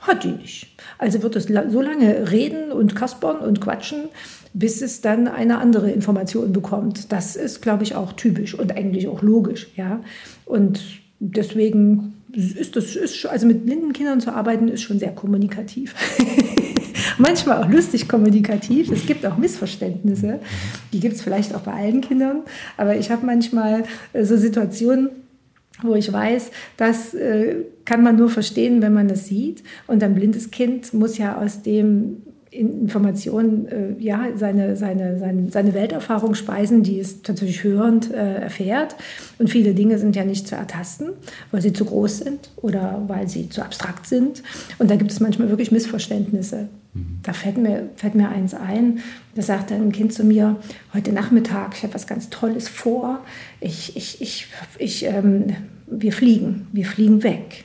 hat 0.00 0.24
die 0.24 0.33
nicht. 0.33 0.68
Also 0.98 1.22
wird 1.22 1.37
es 1.37 1.44
so 1.44 1.81
lange 1.81 2.31
reden 2.31 2.70
und 2.70 2.94
kaspern 2.94 3.38
und 3.38 3.61
quatschen, 3.61 4.05
bis 4.54 4.82
es 4.82 5.00
dann 5.00 5.28
eine 5.28 5.58
andere 5.58 5.90
Information 5.90 6.52
bekommt. 6.52 7.12
Das 7.12 7.36
ist, 7.36 7.62
glaube 7.62 7.84
ich, 7.84 7.94
auch 7.94 8.12
typisch 8.12 8.54
und 8.54 8.72
eigentlich 8.72 9.08
auch 9.08 9.22
logisch. 9.22 9.68
Ja? 9.76 10.00
Und 10.44 10.82
deswegen 11.20 12.14
ist 12.32 12.76
das, 12.76 12.96
ist, 12.96 13.26
also 13.26 13.46
mit 13.46 13.64
blinden 13.64 13.92
Kindern 13.92 14.20
zu 14.20 14.32
arbeiten, 14.32 14.68
ist 14.68 14.82
schon 14.82 14.98
sehr 14.98 15.12
kommunikativ. 15.12 15.94
Manchmal 17.18 17.62
auch 17.62 17.68
lustig 17.68 18.08
kommunikativ. 18.08 18.90
Es 18.90 19.06
gibt 19.06 19.24
auch 19.26 19.36
Missverständnisse. 19.36 20.40
Die 20.92 21.00
gibt 21.00 21.16
es 21.16 21.22
vielleicht 21.22 21.54
auch 21.54 21.60
bei 21.60 21.72
allen 21.72 22.00
Kindern. 22.00 22.42
Aber 22.76 22.96
ich 22.96 23.10
habe 23.10 23.24
manchmal 23.26 23.84
äh, 24.12 24.24
so 24.24 24.36
Situationen, 24.36 25.10
wo 25.82 25.94
ich 25.94 26.12
weiß, 26.12 26.50
das 26.76 27.14
äh, 27.14 27.56
kann 27.84 28.02
man 28.02 28.16
nur 28.16 28.30
verstehen, 28.30 28.82
wenn 28.82 28.94
man 28.94 29.08
das 29.08 29.26
sieht. 29.26 29.62
Und 29.86 30.02
ein 30.02 30.14
blindes 30.14 30.50
Kind 30.50 30.94
muss 30.94 31.18
ja 31.18 31.36
aus 31.38 31.62
dem 31.62 32.22
Informationen, 32.52 33.66
äh, 33.66 33.94
ja, 33.98 34.28
seine, 34.36 34.76
seine, 34.76 35.18
seine, 35.18 35.50
seine 35.50 35.74
Welterfahrung 35.74 36.34
speisen, 36.34 36.82
die 36.82 37.00
es 37.00 37.22
tatsächlich 37.22 37.64
hörend 37.64 38.12
äh, 38.12 38.34
erfährt. 38.34 38.94
Und 39.38 39.48
viele 39.48 39.72
Dinge 39.72 39.98
sind 39.98 40.14
ja 40.16 40.24
nicht 40.24 40.46
zu 40.46 40.54
ertasten, 40.54 41.10
weil 41.50 41.62
sie 41.62 41.72
zu 41.72 41.86
groß 41.86 42.18
sind 42.18 42.50
oder 42.56 43.02
weil 43.06 43.26
sie 43.26 43.48
zu 43.48 43.62
abstrakt 43.62 44.06
sind. 44.06 44.42
Und 44.78 44.90
da 44.90 44.96
gibt 44.96 45.10
es 45.10 45.20
manchmal 45.20 45.48
wirklich 45.48 45.72
Missverständnisse. 45.72 46.68
Mhm. 46.92 47.20
Da 47.22 47.32
fällt 47.32 47.56
mir, 47.56 47.88
fällt 47.96 48.14
mir 48.14 48.28
eins 48.28 48.52
ein, 48.52 49.00
da 49.34 49.40
sagte 49.40 49.74
ein 49.74 49.90
Kind 49.90 50.12
zu 50.12 50.22
mir, 50.22 50.56
heute 50.92 51.12
Nachmittag, 51.12 51.74
ich 51.74 51.82
habe 51.84 51.94
was 51.94 52.06
ganz 52.06 52.28
Tolles 52.28 52.68
vor, 52.68 53.20
ich, 53.60 53.96
ich, 53.96 54.20
ich, 54.20 54.46
ich, 54.78 55.06
ähm, 55.06 55.56
wir 55.86 56.12
fliegen, 56.12 56.66
wir 56.72 56.84
fliegen 56.84 57.22
weg. 57.22 57.64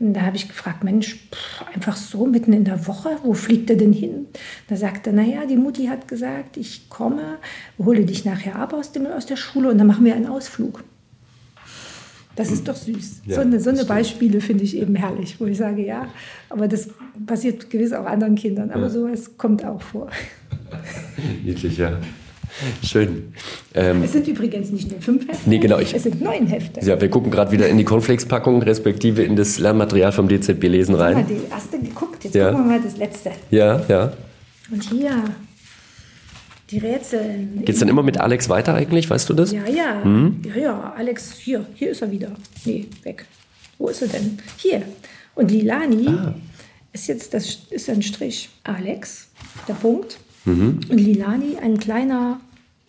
Und 0.00 0.14
da 0.14 0.22
habe 0.22 0.36
ich 0.36 0.48
gefragt, 0.48 0.82
Mensch, 0.82 1.14
pff, 1.14 1.62
einfach 1.74 1.96
so 1.96 2.26
mitten 2.26 2.52
in 2.52 2.64
der 2.64 2.86
Woche, 2.86 3.10
wo 3.22 3.32
fliegt 3.32 3.70
er 3.70 3.76
denn 3.76 3.92
hin? 3.92 4.26
Da 4.68 4.76
sagte 4.76 5.10
er, 5.10 5.16
naja, 5.16 5.46
die 5.46 5.56
Mutti 5.56 5.86
hat 5.86 6.08
gesagt, 6.08 6.56
ich 6.56 6.88
komme, 6.88 7.38
hole 7.78 8.04
dich 8.04 8.24
nachher 8.24 8.56
ab 8.56 8.72
aus, 8.72 8.92
dem, 8.92 9.06
aus 9.06 9.26
der 9.26 9.36
Schule 9.36 9.70
und 9.70 9.78
dann 9.78 9.86
machen 9.86 10.04
wir 10.04 10.14
einen 10.14 10.26
Ausflug. 10.26 10.82
Das 12.36 12.50
ist 12.50 12.66
doch 12.66 12.74
süß. 12.74 13.22
Ja, 13.26 13.36
so 13.36 13.40
eine, 13.42 13.60
so 13.60 13.70
eine 13.70 13.84
Beispiele 13.84 14.40
finde 14.40 14.64
ich 14.64 14.76
eben 14.76 14.96
herrlich, 14.96 15.38
wo 15.38 15.46
ich 15.46 15.56
sage, 15.56 15.84
ja, 15.84 16.08
aber 16.50 16.66
das 16.66 16.88
passiert 17.26 17.70
gewiss 17.70 17.92
auch 17.92 18.06
anderen 18.06 18.34
Kindern, 18.34 18.70
aber 18.72 18.84
ja. 18.84 18.90
sowas 18.90 19.38
kommt 19.38 19.64
auch 19.64 19.80
vor. 19.80 20.10
Niedlich, 21.44 21.78
ja. 21.78 22.00
Schön. 22.84 23.34
Ähm, 23.74 24.02
es 24.02 24.12
sind 24.12 24.28
übrigens 24.28 24.70
nicht 24.70 24.90
nur 24.90 25.00
fünf 25.00 25.28
Hefte, 25.28 25.48
nee, 25.50 25.58
genau, 25.58 25.78
ich, 25.78 25.94
es 25.94 26.04
sind 26.04 26.20
neun 26.20 26.46
Hefte. 26.46 26.80
Ja, 26.80 27.00
wir 27.00 27.08
gucken 27.08 27.30
gerade 27.30 27.50
wieder 27.50 27.68
in 27.68 27.78
die 27.78 27.84
Cornflakes-Packung, 27.84 28.62
respektive 28.62 29.22
in 29.22 29.36
das 29.36 29.58
Lernmaterial 29.58 30.12
vom 30.12 30.28
DZB 30.28 30.64
Lesen 30.64 30.94
rein. 30.94 31.18
Ich 31.18 31.24
habe 31.24 31.34
die 31.34 31.50
erste 31.50 31.78
geguckt, 31.80 32.24
jetzt 32.24 32.34
ja. 32.34 32.50
gucken 32.50 32.68
wir 32.68 32.78
mal 32.78 32.82
das 32.82 32.96
letzte. 32.96 33.32
Ja, 33.50 33.82
ja. 33.88 34.12
Und 34.70 34.82
hier, 34.82 35.24
die 36.70 36.78
Rätsel. 36.78 37.48
Geht 37.56 37.68
es 37.68 37.78
dann 37.78 37.88
immer 37.88 38.02
mit 38.02 38.18
Alex 38.18 38.48
weiter 38.48 38.74
eigentlich, 38.74 39.08
weißt 39.10 39.28
du 39.28 39.34
das? 39.34 39.52
Ja, 39.52 39.66
ja. 39.66 40.02
Hm? 40.02 40.42
Ja, 40.44 40.60
ja, 40.60 40.94
Alex, 40.96 41.34
hier, 41.34 41.66
hier 41.74 41.90
ist 41.90 42.02
er 42.02 42.10
wieder. 42.10 42.32
Nee, 42.64 42.86
weg. 43.02 43.26
Wo 43.78 43.88
ist 43.88 44.02
er 44.02 44.08
denn? 44.08 44.38
Hier. 44.56 44.82
Und 45.34 45.50
Lilani 45.50 46.08
ah. 46.08 46.34
ist 46.92 47.08
jetzt, 47.08 47.34
das 47.34 47.58
ist 47.70 47.90
ein 47.90 48.02
Strich. 48.02 48.50
Alex, 48.62 49.28
der 49.68 49.74
Punkt. 49.74 50.18
Mhm. 50.44 50.80
Und 50.88 50.98
Lilani, 50.98 51.56
ein 51.60 51.78
kleiner 51.78 52.40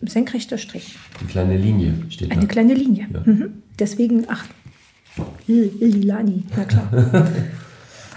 senkrechter 0.02 0.58
Strich. 0.58 0.96
Eine 1.20 1.28
kleine 1.28 1.56
Linie 1.56 1.94
steht 2.10 2.30
Eine 2.30 2.42
da. 2.42 2.46
kleine 2.46 2.74
Linie. 2.74 3.06
Ja. 3.12 3.20
Mhm. 3.24 3.62
Deswegen, 3.78 4.24
ach, 4.28 4.44
Lilani, 5.46 6.44
na 6.56 6.64
klar. 6.64 6.88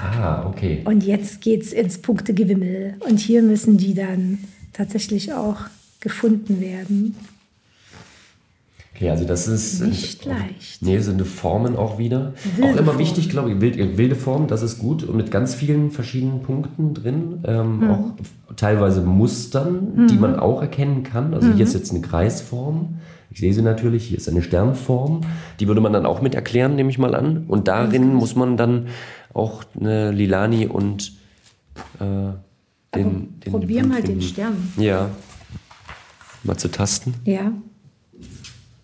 ah, 0.02 0.46
okay. 0.48 0.82
Und 0.86 1.04
jetzt 1.04 1.42
geht 1.42 1.62
es 1.64 1.74
ins 1.74 1.98
Punktegewimmel. 2.00 2.96
Und 3.08 3.20
hier 3.20 3.42
müssen 3.42 3.78
die 3.78 3.94
dann 3.94 4.40
tatsächlich 4.74 5.34
auch 5.34 5.58
gefunden 6.00 6.60
werden. 6.62 7.16
Okay, 9.00 9.12
also 9.12 9.24
das 9.24 9.48
ist 9.48 9.82
nicht 9.82 10.26
äh, 10.26 10.30
leicht. 10.30 10.82
Nee, 10.82 11.00
sind 11.00 11.26
Formen 11.26 11.78
auch 11.78 11.98
wieder. 11.98 12.34
Wilde 12.58 12.70
auch 12.70 12.76
immer 12.76 12.86
Form. 12.88 13.00
wichtig, 13.00 13.30
glaube 13.30 13.50
ich, 13.50 13.62
wilde, 13.62 13.98
wilde 13.98 14.16
Form, 14.16 14.48
das 14.48 14.62
ist 14.62 14.78
gut 14.78 15.06
und 15.06 15.16
mit 15.16 15.32
ganz 15.32 15.56
vielen 15.56 15.90
verschiedenen 15.90 16.42
Punkten 16.42 16.94
drin. 16.94 17.40
Ähm, 17.46 17.78
mhm. 17.78 17.92
Auch 17.92 18.56
teilweise 18.58 19.00
Mustern, 19.00 19.94
mhm. 19.96 20.08
die 20.08 20.18
man 20.18 20.38
auch 20.38 20.62
erkennen 20.62 21.04
kann. 21.04 21.34
Also 21.34 21.48
mhm. 21.48 21.54
hier 21.54 21.64
ist 21.64 21.76
jetzt 21.76 21.92
eine 21.92 22.02
Kreisform. 22.02 23.00
Ich 23.32 23.40
sehe 23.40 23.54
sie 23.54 23.62
natürlich, 23.62 24.06
hier 24.06 24.18
ist 24.18 24.28
eine 24.28 24.42
Sternform. 24.42 25.22
Die 25.62 25.68
würde 25.70 25.80
man 25.80 25.94
dann 25.94 26.06
auch 26.06 26.22
mit 26.22 26.36
erklären, 26.36 26.76
nehme 26.76 26.90
ich 26.90 26.98
mal 26.98 27.16
an. 27.16 27.46
Und 27.48 27.70
darin 27.70 28.14
muss 28.14 28.36
man 28.36 28.58
dann 28.58 28.88
auch 29.34 29.64
eine 29.80 30.12
Lilani 30.12 30.68
und 30.68 31.14
äh, 32.02 32.34
den, 32.94 33.40
den, 33.40 33.52
Probier 33.52 33.84
den 33.84 33.90
mal 33.90 34.04
den 34.04 34.22
Stern. 34.22 34.74
Ja. 34.76 35.10
Mal 36.44 36.58
zu 36.58 36.70
tasten. 36.70 37.14
Ja. 37.24 37.54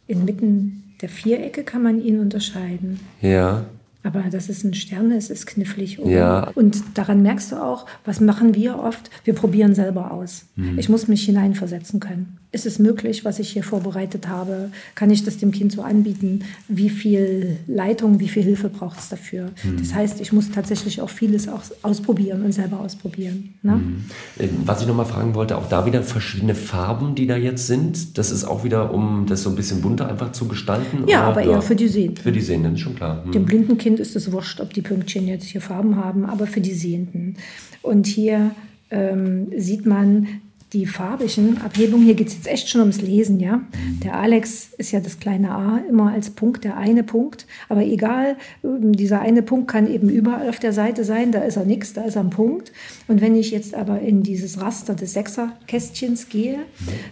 Inmitten 0.08 0.94
der 1.02 1.10
Vierecke 1.10 1.64
kann 1.64 1.84
man 1.84 2.02
ihn 2.02 2.20
unterscheiden. 2.20 3.00
Ja. 3.22 3.66
Aber 4.06 4.22
dass 4.30 4.50
es 4.50 4.64
ein 4.64 4.76
Stern 4.76 5.12
ist, 5.12 5.32
ist 5.32 5.48
knifflig. 5.48 5.98
Oben. 5.98 6.12
Ja. 6.12 6.52
Und 6.54 6.78
daran 6.94 7.24
merkst 7.24 7.52
du 7.52 7.56
auch, 7.56 7.88
was 8.06 8.22
machen 8.22 8.54
wir 8.54 8.78
oft? 8.78 9.10
Wir 9.24 9.34
probieren 9.34 9.74
selber 9.74 10.12
aus. 10.12 10.46
Mhm. 10.56 10.78
Ich 10.78 10.90
muss 10.90 11.08
mich 11.08 11.26
hineinversetzen 11.26 12.00
können. 12.00 12.38
Ist 12.52 12.66
es 12.66 12.80
möglich, 12.80 13.26
was 13.26 13.40
ich 13.40 13.50
hier 13.50 13.64
vorbereitet 13.64 14.30
habe? 14.30 14.70
Kann 14.94 15.10
ich 15.10 15.26
das 15.26 15.38
dem 15.38 15.52
Kind 15.52 15.74
so 15.74 15.82
anbieten? 15.82 16.46
Wie 16.70 16.90
viel 16.90 17.58
Leitung, 17.68 18.22
wie 18.22 18.30
viel 18.30 18.44
Hilfe 18.44 18.70
braucht 18.70 19.00
es 19.00 19.10
dafür? 19.10 19.48
Mhm. 19.64 19.78
Das 19.80 19.94
heißt, 19.94 20.22
ich 20.22 20.32
muss 20.32 20.52
tatsächlich 20.52 21.02
auch 21.02 21.10
vieles 21.10 21.50
auch 21.50 21.64
ausprobieren 21.82 22.44
und 22.44 22.54
selber 22.54 22.80
ausprobieren. 22.80 23.56
Ne? 23.62 23.74
Mhm. 23.74 24.06
Äh, 24.38 24.48
was 24.64 24.82
ich 24.82 24.88
noch 24.88 24.96
mal 24.96 25.04
fragen 25.04 25.36
wollte, 25.36 25.58
auch 25.58 25.68
da 25.68 25.86
wieder 25.86 26.02
verschiedene 26.02 26.56
Farben, 26.56 27.16
die 27.16 27.28
da 27.28 27.36
jetzt 27.36 27.68
sind. 27.68 28.18
Das 28.18 28.32
ist 28.32 28.46
auch 28.46 28.64
wieder, 28.64 28.94
um 28.94 29.26
das 29.28 29.44
so 29.44 29.50
ein 29.50 29.56
bisschen 29.56 29.82
bunter 29.82 30.08
einfach 30.08 30.32
zu 30.32 30.48
gestalten? 30.48 31.06
Ja, 31.08 31.24
oder? 31.24 31.28
aber 31.28 31.42
eher 31.42 31.52
ja. 31.52 31.62
für 31.62 31.76
die 31.76 31.90
Sehenden. 31.90 32.24
Für 32.24 32.32
die 32.32 32.42
Sehenden, 32.42 32.76
ist 32.76 32.80
schon 32.82 32.96
klar. 32.96 33.26
Mhm. 33.26 33.32
Dem 33.34 33.46
blinden 33.46 33.78
Kind 33.78 33.95
ist 34.00 34.16
es 34.16 34.32
wurscht, 34.32 34.60
ob 34.60 34.74
die 34.74 34.82
Pünktchen 34.82 35.28
jetzt 35.28 35.46
hier 35.46 35.62
Farben 35.62 35.96
haben, 35.96 36.26
aber 36.26 36.48
für 36.48 36.62
die 36.62 36.74
Sehenden. 36.74 37.38
Und 37.82 38.08
hier 38.08 38.52
ähm, 38.92 39.48
sieht 39.58 39.86
man 39.86 40.28
die 40.76 40.86
farbigen 40.86 41.62
Abhebungen. 41.62 42.06
Hier 42.06 42.16
geht 42.16 42.28
es 42.28 42.34
jetzt 42.34 42.48
echt 42.48 42.70
schon 42.70 42.82
ums 42.82 43.02
Lesen, 43.02 43.40
ja. 43.40 43.62
Der 44.04 44.20
Alex 44.20 44.74
ist 44.78 44.92
ja 44.92 45.00
das 45.00 45.20
kleine 45.20 45.52
a 45.52 45.78
immer 45.90 46.12
als 46.12 46.32
Punkt, 46.32 46.66
der 46.66 46.76
eine 46.76 47.04
Punkt. 47.04 47.48
Aber 47.70 47.84
egal, 47.84 48.36
ähm, 48.64 48.92
dieser 48.92 49.22
eine 49.22 49.42
Punkt 49.42 49.70
kann 49.70 49.88
eben 49.88 50.10
überall 50.10 50.50
auf 50.50 50.60
der 50.60 50.74
Seite 50.74 51.06
sein. 51.06 51.32
Da 51.32 51.40
ist 51.40 51.56
er 51.56 51.66
nichts, 51.66 51.94
da 51.94 52.02
ist 52.02 52.16
er 52.16 52.24
ein 52.24 52.30
Punkt. 52.30 52.74
Und 53.08 53.22
wenn 53.22 53.36
ich 53.36 53.52
jetzt 53.52 53.74
aber 53.74 54.02
in 54.02 54.22
dieses 54.22 54.60
Raster 54.60 54.96
des 54.96 55.14
Sechserkästchens 55.14 56.28
gehe, 56.28 56.60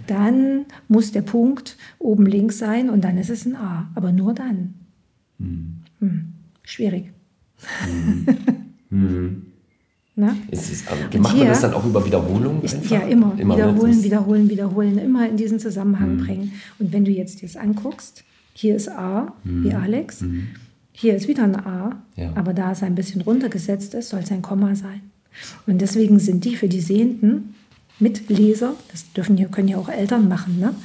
dann 0.08 0.65
muss 0.89 1.13
der 1.13 1.22
Punkt 1.22 1.78
oben 2.00 2.26
links 2.26 2.58
sein 2.58 2.89
und 2.89 3.04
dann 3.04 3.17
ist 3.17 3.30
es 3.30 3.46
ein 3.46 3.56
A. 3.56 3.89
Aber 3.96 4.12
nur 4.12 4.34
dann. 4.34 4.74
Mhm. 5.38 5.84
Hm. 6.00 6.33
Schwierig. 6.63 7.12
Mhm. 7.88 8.28
mhm. 8.89 9.45
Ne? 10.15 10.38
Ist 10.52 10.71
es, 10.71 10.84
macht 10.86 11.34
hier, 11.34 11.45
man 11.45 11.47
das 11.47 11.62
dann 11.62 11.73
auch 11.73 11.84
über 11.84 12.06
Wiederholung? 12.06 12.62
Ist, 12.62 12.88
ja, 12.88 12.99
immer. 12.99 13.34
immer 13.36 13.56
wiederholen, 13.56 14.04
wiederholen, 14.04 14.47
wiederholen, 14.47 14.97
immer 14.99 15.28
in 15.28 15.38
diesen 15.38 15.58
Zusammenhang 15.58 16.17
mhm. 16.17 16.17
bringen. 16.19 16.52
Und 16.78 16.93
wenn 16.93 17.04
du 17.04 17.10
jetzt 17.10 17.41
das 17.41 17.56
anguckst, 17.56 18.23
hier 18.54 18.76
ist 18.76 18.89
A, 18.89 19.34
mhm. 19.43 19.63
wie 19.63 19.73
Alex, 19.73 20.21
mhm. 20.21 20.49
hier 20.91 21.15
ist 21.15 21.28
wieder 21.28 21.45
ein 21.45 21.56
A, 21.56 22.04
ja. 22.15 22.32
aber 22.36 22.54
da 22.54 22.73
es 22.73 22.84
ein 22.84 22.93
bisschen 22.93 23.21
runtergesetzt 23.21 23.95
ist, 23.95 24.10
soll 24.10 24.19
es 24.19 24.32
ein 24.32 24.43
Komma 24.43 24.76
sein. 24.76 25.02
Und 25.65 25.82
deswegen 25.82 26.19
sind 26.19 26.45
die 26.45 26.56
für 26.56 26.67
die 26.67 26.82
Sehenden 26.82 27.56
Mitleser, 27.99 28.76
das 28.91 29.12
dürfen 29.13 29.38
hier, 29.38 29.47
können 29.47 29.67
ja 29.67 29.78
auch 29.78 29.89
Eltern 29.89 30.28
machen, 30.28 30.60
ne? 30.60 30.76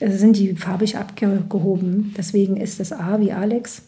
Ja. 0.00 0.06
Äh, 0.06 0.16
sind 0.16 0.36
die 0.36 0.54
farbig 0.54 0.96
abgehoben. 0.96 2.14
Deswegen 2.16 2.56
ist 2.56 2.80
das 2.80 2.92
A 2.92 3.20
wie 3.20 3.32
Alex 3.32 3.82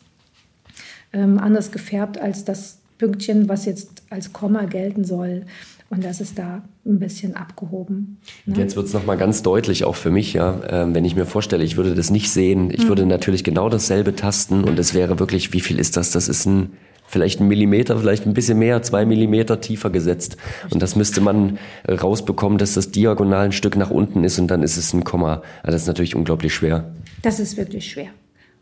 ähm, 1.12 1.38
anders 1.38 1.70
gefärbt 1.72 2.18
als 2.18 2.44
das 2.44 2.78
Pünktchen, 2.98 3.48
was 3.48 3.64
jetzt 3.64 4.02
als 4.10 4.32
Komma 4.32 4.64
gelten 4.64 5.04
soll. 5.04 5.44
Und 5.90 6.04
das 6.04 6.20
ist 6.20 6.38
da 6.38 6.62
ein 6.84 6.98
bisschen 6.98 7.34
abgehoben. 7.34 8.18
Ne? 8.44 8.58
Jetzt 8.58 8.76
wird 8.76 8.86
es 8.86 8.92
nochmal 8.92 9.16
ganz 9.16 9.42
deutlich, 9.42 9.84
auch 9.84 9.96
für 9.96 10.10
mich, 10.10 10.34
ja, 10.34 10.60
äh, 10.64 10.94
wenn 10.94 11.04
ich 11.04 11.16
mir 11.16 11.24
vorstelle, 11.24 11.64
ich 11.64 11.78
würde 11.78 11.94
das 11.94 12.10
nicht 12.10 12.30
sehen, 12.30 12.70
ich 12.70 12.84
mhm. 12.84 12.88
würde 12.88 13.06
natürlich 13.06 13.42
genau 13.42 13.70
dasselbe 13.70 14.14
tasten 14.14 14.64
und 14.64 14.78
es 14.78 14.92
wäre 14.92 15.18
wirklich, 15.18 15.54
wie 15.54 15.60
viel 15.60 15.78
ist 15.78 15.96
das? 15.96 16.10
Das 16.10 16.28
ist 16.28 16.44
ein 16.44 16.72
vielleicht 17.08 17.40
ein 17.40 17.48
Millimeter, 17.48 17.98
vielleicht 17.98 18.26
ein 18.26 18.34
bisschen 18.34 18.58
mehr, 18.58 18.82
zwei 18.82 19.06
Millimeter 19.06 19.60
tiefer 19.60 19.90
gesetzt. 19.90 20.36
Und 20.70 20.82
das 20.82 20.94
müsste 20.94 21.20
man 21.20 21.58
rausbekommen, 21.88 22.58
dass 22.58 22.74
das 22.74 22.90
diagonal 22.90 23.46
ein 23.46 23.52
Stück 23.52 23.76
nach 23.76 23.90
unten 23.90 24.24
ist 24.24 24.38
und 24.38 24.48
dann 24.48 24.62
ist 24.62 24.76
es 24.76 24.92
ein 24.92 25.04
Komma. 25.04 25.42
Also 25.62 25.72
das 25.72 25.82
ist 25.82 25.88
natürlich 25.88 26.14
unglaublich 26.14 26.54
schwer. 26.54 26.92
Das 27.22 27.40
ist 27.40 27.56
wirklich 27.56 27.90
schwer. 27.90 28.08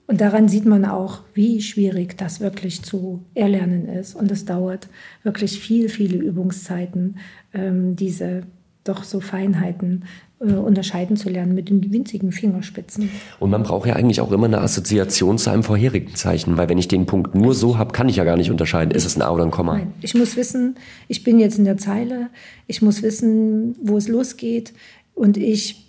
Und 0.07 0.21
daran 0.21 0.49
sieht 0.49 0.67
man 0.67 0.85
auch, 0.85 1.21
wie 1.35 1.61
schwierig 1.61 2.17
das 2.17 2.41
wirklich 2.41 2.83
zu 2.83 3.25
erlernen 3.35 3.89
ist. 3.89 4.15
Und 4.15 4.31
es 4.31 4.45
dauert 4.45 4.89
wirklich 5.25 5.59
viel, 5.59 5.89
viele 5.89 6.17
Übungszeiten, 6.17 7.17
ähm, 7.53 7.97
diese 7.97 8.45
doch 8.85 9.03
so 9.03 9.21
Feinheiten 9.21 10.05
äh, 10.39 10.53
unterscheiden 10.53 11.17
zu 11.17 11.29
lernen 11.29 11.55
mit 11.55 11.69
den 11.69 11.93
winzigen 11.93 12.31
Fingerspitzen. 12.31 13.11
Und 13.41 13.51
man 13.51 13.65
braucht 13.65 13.89
ja 13.89 13.97
eigentlich 13.97 14.21
auch 14.21 14.31
immer 14.31 14.47
eine 14.47 14.61
Assoziation 14.61 15.39
zu 15.39 15.51
einem 15.51 15.65
vorherigen 15.65 16.15
Zeichen, 16.15 16.57
weil 16.57 16.69
wenn 16.69 16.79
ich 16.79 16.89
den 16.89 17.07
Punkt 17.07 17.35
nur 17.35 17.55
so 17.55 17.79
habe, 17.79 17.93
kann 17.93 18.09
ich 18.09 18.17
ja 18.17 18.25
gar 18.25 18.37
nicht 18.37 18.51
unterscheiden, 18.51 18.93
ist 18.93 19.07
es 19.07 19.17
ein 19.17 19.23
A 19.23 19.31
oder 19.31 19.45
ein 19.45 19.51
Komma. 19.51 19.79
Nein, 19.79 19.93
ich 20.03 20.15
muss 20.15 20.37
wissen, 20.37 20.77
ich 21.09 21.25
bin 21.25 21.41
jetzt 21.41 21.59
in 21.59 21.65
der 21.65 21.79
Zeile, 21.79 22.29
ich 22.67 22.81
muss 22.81 23.03
wissen, 23.03 23.75
wo 23.83 23.97
es 23.97 24.07
losgeht 24.09 24.73
und 25.15 25.37
ich 25.37 25.86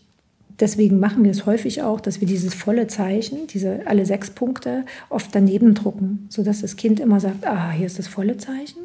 Deswegen 0.60 1.00
machen 1.00 1.24
wir 1.24 1.30
es 1.30 1.46
häufig 1.46 1.84
auch, 1.84 2.00
dass 2.00 2.20
wir 2.20 2.28
dieses 2.28 2.56
volle 2.56 2.88
Zeichen, 2.88 3.46
diese 3.48 3.86
alle 3.86 4.08
sechs 4.08 4.32
Punkte, 4.32 4.86
oft 5.10 5.34
daneben 5.36 5.76
drucken, 5.76 6.26
sodass 6.30 6.62
das 6.62 6.76
Kind 6.78 7.00
immer 7.00 7.20
sagt, 7.20 7.46
ah, 7.46 7.70
hier 7.70 7.86
ist 7.86 8.00
das 8.00 8.08
volle 8.08 8.38
Zeichen. 8.38 8.80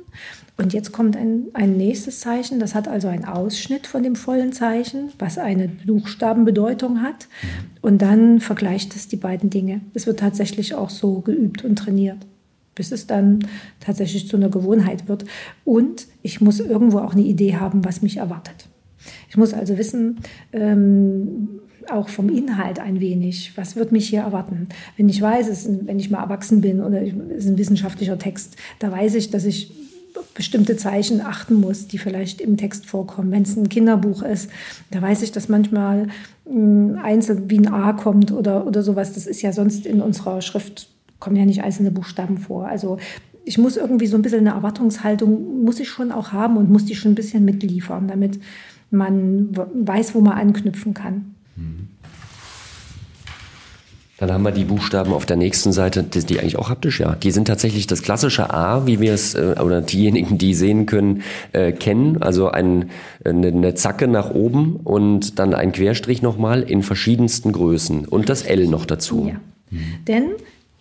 Und 0.59 0.75
jetzt 0.75 0.93
kommt 0.93 1.17
ein, 1.17 1.47
ein 1.55 1.79
nächstes 1.79 2.21
Zeichen, 2.21 2.61
das 2.61 2.75
hat 2.75 2.89
also 2.89 3.09
einen 3.09 3.25
Ausschnitt 3.25 3.87
von 3.87 4.03
dem 4.03 4.17
vollen 4.17 4.53
Zeichen, 4.53 5.13
was 5.19 5.39
eine 5.39 5.69
Buchstabenbedeutung 5.69 7.01
hat. 7.01 7.27
Und 7.81 8.03
dann 8.03 8.41
vergleicht 8.41 8.95
es 8.95 9.09
die 9.09 9.17
beiden 9.17 9.49
Dinge. 9.49 9.81
Es 9.95 10.07
wird 10.07 10.21
tatsächlich 10.21 10.75
auch 10.75 10.91
so 10.91 11.21
geübt 11.21 11.65
und 11.65 11.77
trainiert. 11.77 12.19
bis 12.75 12.93
es 12.93 13.07
dann 13.07 13.41
tatsächlich 13.81 14.29
zu 14.29 14.37
einer 14.37 14.49
Gewohnheit 14.49 15.09
wird. 15.09 15.25
Und 15.65 16.07
ich 16.23 16.41
muss 16.41 16.61
irgendwo 16.61 16.99
auch 16.99 17.13
eine 17.13 17.23
Idee 17.23 17.57
haben, 17.57 17.85
was 17.85 18.03
mich 18.03 18.17
erwartet. 18.17 18.69
Ich 19.33 19.38
muss 19.38 19.55
also 19.55 19.79
wissen, 19.79 20.18
ähm, 20.53 21.49
auch 21.88 22.11
vom 22.11 22.29
Inhalt 22.29 22.79
ein 22.79 23.01
wenig, 23.01 23.53
was 23.57 23.77
wird 23.77 23.90
mich 23.90 24.11
hier 24.11 24.21
erwarten. 24.21 24.68
Wenn 24.99 25.09
ich 25.09 25.23
weiß, 25.23 25.49
es, 25.49 25.66
wenn 25.87 25.99
ich 25.99 26.11
mal 26.11 26.21
erwachsen 26.21 26.61
bin 26.61 26.83
oder 26.83 27.01
es 27.01 27.14
ist 27.47 27.49
ein 27.49 27.57
wissenschaftlicher 27.57 28.18
Text, 28.18 28.57
da 28.79 28.92
weiß 28.92 29.14
ich, 29.14 29.31
dass 29.31 29.47
ich 29.47 29.73
bestimmte 30.35 30.77
Zeichen 30.77 31.23
achten 31.23 31.55
muss, 31.55 31.88
die 31.88 31.97
vielleicht 31.97 32.42
im 32.42 32.59
Text 32.59 32.85
vorkommen. 32.85 33.33
Wenn 33.33 33.45
es 33.45 33.57
ein 33.57 33.71
Kinderbuch 33.71 34.23
ist, 34.23 34.51
da 34.90 35.01
weiß 35.01 35.23
ich, 35.23 35.33
dass 35.33 35.49
manchmal 35.49 36.09
hm, 36.45 36.99
einzeln 37.03 37.49
wie 37.49 37.57
ein 37.57 37.73
A 37.73 37.95
kommt 37.95 38.33
oder, 38.33 38.66
oder 38.66 38.83
sowas. 38.83 39.14
Das 39.14 39.27
ist 39.27 39.40
ja 39.40 39.55
sonst 39.55 39.87
in 39.87 40.03
unserer 40.03 40.42
Schrift, 40.42 40.90
kommen 41.21 41.37
ja 41.37 41.47
nicht 41.47 41.64
einzelne 41.64 41.90
Buchstaben 41.90 42.37
vor. 42.37 42.66
Also 42.66 42.99
ich 43.47 43.57
muss 43.57 43.79
irgendwie 43.79 44.09
so 44.09 44.16
ein 44.16 44.23
bisschen 44.23 44.40
eine 44.40 44.51
Erwartungshaltung, 44.51 45.64
muss 45.64 45.81
ich 45.81 45.88
schon 45.88 46.12
auch 46.12 46.33
haben 46.33 46.59
und 46.59 46.71
muss 46.71 46.85
die 46.85 46.95
schon 46.95 47.12
ein 47.12 47.16
bisschen 47.16 47.47
mitliefern, 47.47 48.09
damit 48.09 48.38
man 48.93 49.49
weiß, 49.55 50.15
wo 50.15 50.21
man 50.21 50.35
anknüpfen 50.35 50.95
kann. 50.95 51.35
Dann 54.23 54.31
haben 54.31 54.45
wir 54.45 54.53
die 54.53 54.63
Buchstaben 54.63 55.13
auf 55.13 55.27
der 55.27 55.37
nächsten 55.37 55.73
Seite, 55.73 56.05
die, 56.05 56.21
die 56.21 56.39
eigentlich 56.39 56.57
auch 56.57 56.71
haptisch, 56.71 57.01
ja. 57.01 57.17
Die 57.17 57.33
sind 57.33 57.49
tatsächlich 57.49 57.89
das 57.89 58.03
klassische 58.03 58.55
A, 58.55 58.87
wie 58.87 59.01
wir 59.01 59.13
es, 59.13 59.35
äh, 59.35 59.57
oder 59.61 59.81
diejenigen, 59.81 60.39
die 60.39 60.55
sehen 60.55 60.87
können, 60.87 61.23
äh, 61.51 61.73
kennen. 61.73 62.23
Also 62.23 62.49
ein, 62.49 62.91
eine, 63.25 63.49
eine 63.49 63.75
Zacke 63.75 64.07
nach 64.07 64.31
oben 64.31 64.77
und 64.77 65.41
dann 65.41 65.55
ein 65.55 65.73
Querstrich 65.73 66.23
nochmal 66.23 66.63
in 66.63 66.85
verschiedensten 66.85 67.51
Größen 67.51 68.07
und 68.07 68.29
das 68.29 68.43
L 68.43 68.69
noch 68.69 68.87
dazu. 68.87 69.27
Ja. 69.27 69.41
Mhm. 69.71 70.05
Denn 70.07 70.25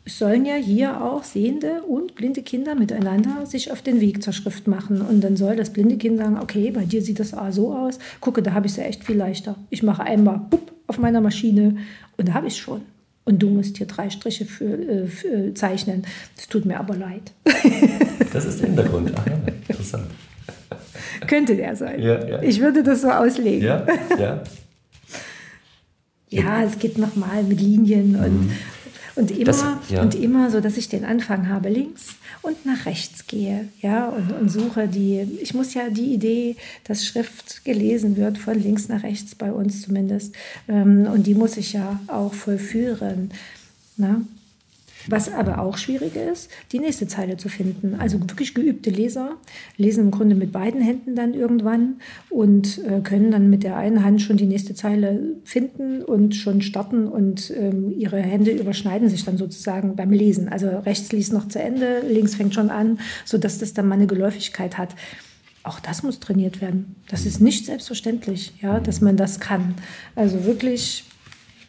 sollen 0.05 0.45
ja 0.45 0.55
hier 0.55 1.03
auch 1.03 1.23
sehende 1.23 1.83
und 1.83 2.15
blinde 2.15 2.41
Kinder 2.41 2.75
miteinander 2.75 3.45
sich 3.45 3.71
auf 3.71 3.81
den 3.81 4.01
Weg 4.01 4.23
zur 4.23 4.33
Schrift 4.33 4.67
machen. 4.67 5.01
Und 5.01 5.21
dann 5.21 5.37
soll 5.37 5.55
das 5.55 5.71
blinde 5.71 5.97
Kind 5.97 6.17
sagen, 6.17 6.39
okay, 6.39 6.71
bei 6.71 6.85
dir 6.85 7.01
sieht 7.01 7.19
das 7.19 7.33
A 7.33 7.51
so 7.51 7.73
aus. 7.73 7.99
Gucke, 8.19 8.41
da 8.41 8.53
habe 8.53 8.65
ich 8.65 8.73
es 8.73 8.77
ja 8.77 8.85
echt 8.85 9.03
viel 9.03 9.17
leichter. 9.17 9.55
Ich 9.69 9.83
mache 9.83 10.03
einmal 10.03 10.39
bupp, 10.49 10.71
auf 10.91 10.97
meiner 10.97 11.21
Maschine 11.21 11.77
und 12.17 12.27
da 12.27 12.33
habe 12.33 12.47
ich 12.47 12.53
es 12.53 12.59
schon. 12.59 12.81
Und 13.23 13.41
du 13.41 13.49
musst 13.49 13.77
hier 13.77 13.87
drei 13.87 14.09
Striche 14.09 14.45
für, 14.45 14.65
äh, 14.65 15.07
für, 15.07 15.27
äh, 15.27 15.53
zeichnen. 15.53 16.03
Das 16.35 16.47
tut 16.47 16.65
mir 16.65 16.79
aber 16.79 16.95
leid. 16.95 17.31
das 18.33 18.45
ist 18.45 18.59
der 18.59 18.67
Hintergrund. 18.67 19.13
Ah, 19.15 19.23
ja, 19.25 19.53
interessant. 19.69 20.07
Könnte 21.27 21.55
der 21.55 21.75
sein. 21.75 22.01
Ja, 22.01 22.27
ja. 22.27 22.41
Ich 22.41 22.59
würde 22.59 22.83
das 22.83 23.01
so 23.01 23.09
auslegen. 23.09 23.65
Ja, 23.65 23.85
ja. 24.19 24.43
ja 26.29 26.63
es 26.63 26.77
geht 26.77 26.97
nochmal 26.97 27.43
mit 27.43 27.61
Linien 27.61 28.15
und, 28.15 28.47
mhm. 28.47 28.51
Und, 29.21 29.31
immer, 29.31 29.43
das, 29.43 29.63
ja. 29.89 30.01
und 30.01 30.15
immer 30.15 30.49
so, 30.49 30.60
dass 30.60 30.77
ich 30.77 30.89
den 30.89 31.05
Anfang 31.05 31.49
habe 31.49 31.69
links 31.69 32.15
und 32.41 32.65
nach 32.65 32.86
rechts 32.86 33.27
gehe, 33.27 33.69
ja, 33.81 34.10
und, 34.10 34.31
und 34.31 34.49
suche 34.49 34.88
die, 34.88 35.21
ich 35.41 35.53
muss 35.53 35.73
ja 35.73 35.89
die 35.89 36.13
Idee, 36.13 36.55
dass 36.84 37.05
Schrift 37.05 37.63
gelesen 37.63 38.17
wird, 38.17 38.38
von 38.38 38.60
links 38.60 38.89
nach 38.89 39.03
rechts 39.03 39.36
bei 39.36 39.51
uns 39.51 39.81
zumindest, 39.84 40.36
ähm, 40.67 41.07
und 41.12 41.27
die 41.27 41.36
muss 41.36 41.57
ich 41.57 41.73
ja 41.73 41.99
auch 42.07 42.34
vollführen. 42.34 43.31
Na? 43.97 44.21
Was 45.07 45.31
aber 45.31 45.59
auch 45.59 45.77
schwierig 45.77 46.15
ist, 46.15 46.49
die 46.71 46.79
nächste 46.79 47.07
Zeile 47.07 47.37
zu 47.37 47.49
finden. 47.49 47.95
Also 47.99 48.19
wirklich 48.19 48.53
geübte 48.53 48.89
Leser 48.89 49.37
lesen 49.77 50.05
im 50.05 50.11
Grunde 50.11 50.35
mit 50.35 50.51
beiden 50.51 50.81
Händen 50.81 51.15
dann 51.15 51.33
irgendwann 51.33 51.95
und 52.29 52.79
äh, 52.85 53.01
können 53.01 53.31
dann 53.31 53.49
mit 53.49 53.63
der 53.63 53.77
einen 53.77 54.03
Hand 54.03 54.21
schon 54.21 54.37
die 54.37 54.45
nächste 54.45 54.73
Zeile 54.73 55.35
finden 55.43 56.01
und 56.03 56.35
schon 56.35 56.61
starten 56.61 57.07
und 57.07 57.51
ähm, 57.55 57.93
ihre 57.97 58.19
Hände 58.19 58.51
überschneiden 58.51 59.09
sich 59.09 59.25
dann 59.25 59.37
sozusagen 59.37 59.95
beim 59.95 60.11
Lesen. 60.11 60.49
Also 60.49 60.67
rechts 60.67 61.11
liest 61.11 61.33
noch 61.33 61.47
zu 61.47 61.59
Ende, 61.59 62.01
links 62.07 62.35
fängt 62.35 62.53
schon 62.53 62.69
an, 62.69 62.99
sodass 63.25 63.59
das 63.59 63.73
dann 63.73 63.87
mal 63.87 63.95
eine 63.95 64.07
Geläufigkeit 64.07 64.77
hat. 64.77 64.95
Auch 65.63 65.79
das 65.79 66.01
muss 66.01 66.19
trainiert 66.19 66.59
werden. 66.59 66.95
Das 67.07 67.25
ist 67.25 67.39
nicht 67.39 67.65
selbstverständlich, 67.65 68.53
ja, 68.61 68.79
dass 68.79 68.99
man 69.01 69.15
das 69.15 69.39
kann. 69.39 69.75
Also 70.15 70.45
wirklich 70.45 71.05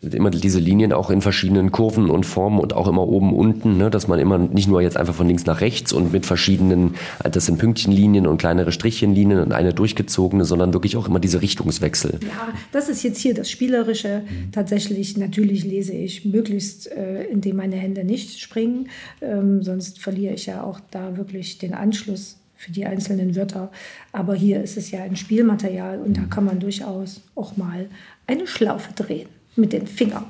immer 0.03 0.31
diese 0.31 0.59
Linien 0.59 0.93
auch 0.93 1.11
in 1.11 1.21
verschiedenen 1.21 1.71
Kurven 1.71 2.11
und 2.11 2.27
Formen 2.27 2.59
und 2.59 2.73
auch 2.75 2.89
immer 2.89 3.07
oben 3.07 3.33
unten, 3.33 3.77
ne, 3.77 3.89
dass 3.89 4.09
man 4.09 4.19
immer 4.19 4.37
nicht 4.37 4.69
nur 4.69 4.83
jetzt 4.83 4.97
einfach 4.97 5.15
von 5.15 5.29
links 5.29 5.47
nach 5.47 5.61
rechts 5.61 5.93
und 5.93 6.13
mit 6.13 6.27
verschiedenen, 6.27 6.95
das 7.23 7.47
sind 7.47 7.59
Pünktchenlinien 7.59 8.27
und 8.27 8.39
kleinere 8.39 8.73
Strichchenlinien 8.73 9.39
und 9.39 9.53
eine 9.53 9.73
durchgezogene, 9.73 10.45
sondern 10.45 10.73
wirklich 10.73 10.97
auch 10.97 11.07
immer 11.07 11.21
diese 11.21 11.41
Richtungswechsel. 11.41 12.19
Ja, 12.23 12.53
das 12.73 12.89
ist 12.89 13.05
jetzt 13.05 13.21
hier 13.21 13.35
das 13.35 13.49
Spielerische. 13.49 14.23
Mhm. 14.23 14.51
Tatsächlich, 14.51 15.17
natürlich 15.17 15.65
lese 15.65 15.93
ich 15.93 16.25
möglichst, 16.25 16.91
äh, 16.91 17.25
indem 17.25 17.57
meine 17.57 17.77
Hände 17.77 18.03
nicht 18.03 18.41
springen, 18.41 18.89
ähm, 19.21 19.63
sonst 19.63 20.01
verliere 20.01 20.35
ich 20.35 20.47
ja 20.47 20.65
auch 20.65 20.81
da 20.91 21.17
wirklich 21.17 21.59
den 21.59 21.75
Anschluss 21.75 22.39
für 22.57 22.73
die 22.73 22.87
einzelnen 22.87 23.37
Wörter. 23.37 23.71
Aber 24.11 24.35
hier 24.35 24.63
ist 24.63 24.77
es 24.77 24.91
ja 24.91 25.03
ein 25.03 25.17
Spielmaterial 25.17 26.01
und 26.01 26.17
da 26.17 26.23
mhm. 26.23 26.31
kann 26.31 26.45
man 26.45 26.59
durchaus 26.59 27.21
auch 27.37 27.57
mal 27.57 27.87
eine 28.27 28.49
Schlaufe 28.49 28.93
drehen 28.95 29.29
mit 29.57 29.73
den 29.73 29.87
Fingern. 29.87 30.25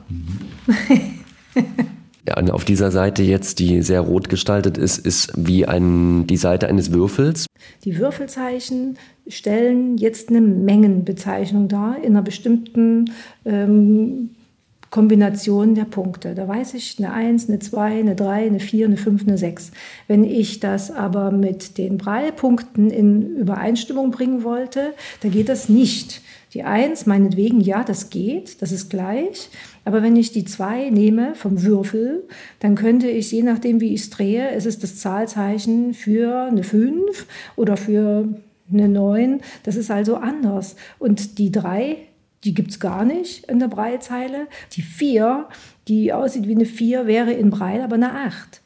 Ja, 2.28 2.38
und 2.38 2.52
auf 2.52 2.64
dieser 2.64 2.92
Seite 2.92 3.24
jetzt, 3.24 3.58
die 3.58 3.82
sehr 3.82 4.00
rot 4.00 4.28
gestaltet 4.28 4.78
ist, 4.78 4.98
ist 4.98 5.32
wie 5.36 5.66
ein, 5.66 6.24
die 6.28 6.36
Seite 6.36 6.68
eines 6.68 6.92
Würfels. 6.92 7.46
Die 7.84 7.98
Würfelzeichen 7.98 8.96
stellen 9.26 9.98
jetzt 9.98 10.28
eine 10.28 10.40
Mengenbezeichnung 10.40 11.66
dar 11.66 11.96
in 11.98 12.12
einer 12.12 12.22
bestimmten 12.22 13.10
ähm, 13.44 14.30
Kombination 14.90 15.74
der 15.74 15.84
Punkte. 15.84 16.34
Da 16.36 16.46
weiß 16.46 16.74
ich 16.74 16.96
eine 16.98 17.12
1, 17.12 17.48
eine 17.48 17.58
2, 17.58 18.00
eine 18.00 18.14
3, 18.14 18.46
eine 18.46 18.60
4, 18.60 18.86
eine 18.86 18.96
5, 18.96 19.22
eine 19.22 19.38
6. 19.38 19.72
Wenn 20.06 20.22
ich 20.22 20.60
das 20.60 20.92
aber 20.92 21.32
mit 21.32 21.76
den 21.76 21.98
Breilpunkten 21.98 22.90
in 22.90 23.36
Übereinstimmung 23.36 24.12
bringen 24.12 24.44
wollte, 24.44 24.92
da 25.22 25.28
geht 25.28 25.48
das 25.48 25.68
nicht. 25.68 26.21
Die 26.54 26.64
1, 26.64 27.06
meinetwegen, 27.06 27.60
ja, 27.60 27.82
das 27.82 28.10
geht, 28.10 28.60
das 28.60 28.72
ist 28.72 28.90
gleich. 28.90 29.48
Aber 29.84 30.02
wenn 30.02 30.16
ich 30.16 30.32
die 30.32 30.44
2 30.44 30.90
nehme 30.90 31.34
vom 31.34 31.62
Würfel, 31.62 32.24
dann 32.60 32.74
könnte 32.74 33.08
ich, 33.08 33.32
je 33.32 33.42
nachdem, 33.42 33.80
wie 33.80 33.94
ich 33.94 34.02
es 34.02 34.10
drehe, 34.10 34.50
es 34.50 34.66
ist 34.66 34.82
das 34.82 34.98
Zahlzeichen 34.98 35.94
für 35.94 36.44
eine 36.44 36.62
5 36.62 37.26
oder 37.56 37.76
für 37.76 38.28
eine 38.70 38.88
9. 38.88 39.40
Das 39.62 39.76
ist 39.76 39.90
also 39.90 40.16
anders. 40.16 40.76
Und 40.98 41.38
die 41.38 41.50
3, 41.50 41.96
die 42.44 42.54
gibt 42.54 42.70
es 42.70 42.80
gar 42.80 43.04
nicht 43.04 43.46
in 43.46 43.58
der 43.58 43.68
Breilzeile. 43.68 44.46
Die 44.72 44.82
4, 44.82 45.48
die 45.88 46.12
aussieht 46.12 46.46
wie 46.46 46.54
eine 46.54 46.66
4, 46.66 47.06
wäre 47.06 47.32
in 47.32 47.48
Breil 47.50 47.80
aber 47.80 47.94
eine 47.94 48.12
8. 48.12 48.60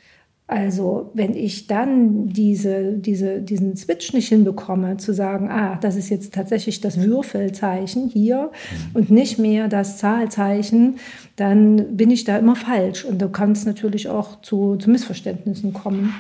Also 0.49 1.11
wenn 1.15 1.35
ich 1.35 1.67
dann 1.67 2.29
diese, 2.29 2.93
diese, 2.93 3.41
diesen 3.41 3.77
Switch 3.77 4.13
nicht 4.13 4.29
hinbekomme, 4.29 4.97
zu 4.97 5.13
sagen, 5.13 5.51
ah, 5.51 5.77
das 5.81 5.97
ist 5.97 6.09
jetzt 6.09 6.35
tatsächlich 6.35 6.81
das 6.81 7.01
Würfelzeichen 7.01 8.09
hier 8.09 8.53
und 8.95 9.11
nicht 9.11 9.41
mehr 9.41 9.67
das 9.67 9.99
Zahlzeichen, 9.99 10.97
dann 11.35 11.97
bin 11.97 12.13
ich 12.13 12.23
da 12.23 12.39
immer 12.39 12.55
falsch. 12.55 13.05
Und 13.05 13.21
da 13.21 13.27
kann 13.27 13.53
es 13.53 13.67
natürlich 13.67 14.09
auch 14.09 14.41
zu, 14.41 14.77
zu 14.77 14.89
Missverständnissen 14.89 15.73
kommen. 15.73 16.15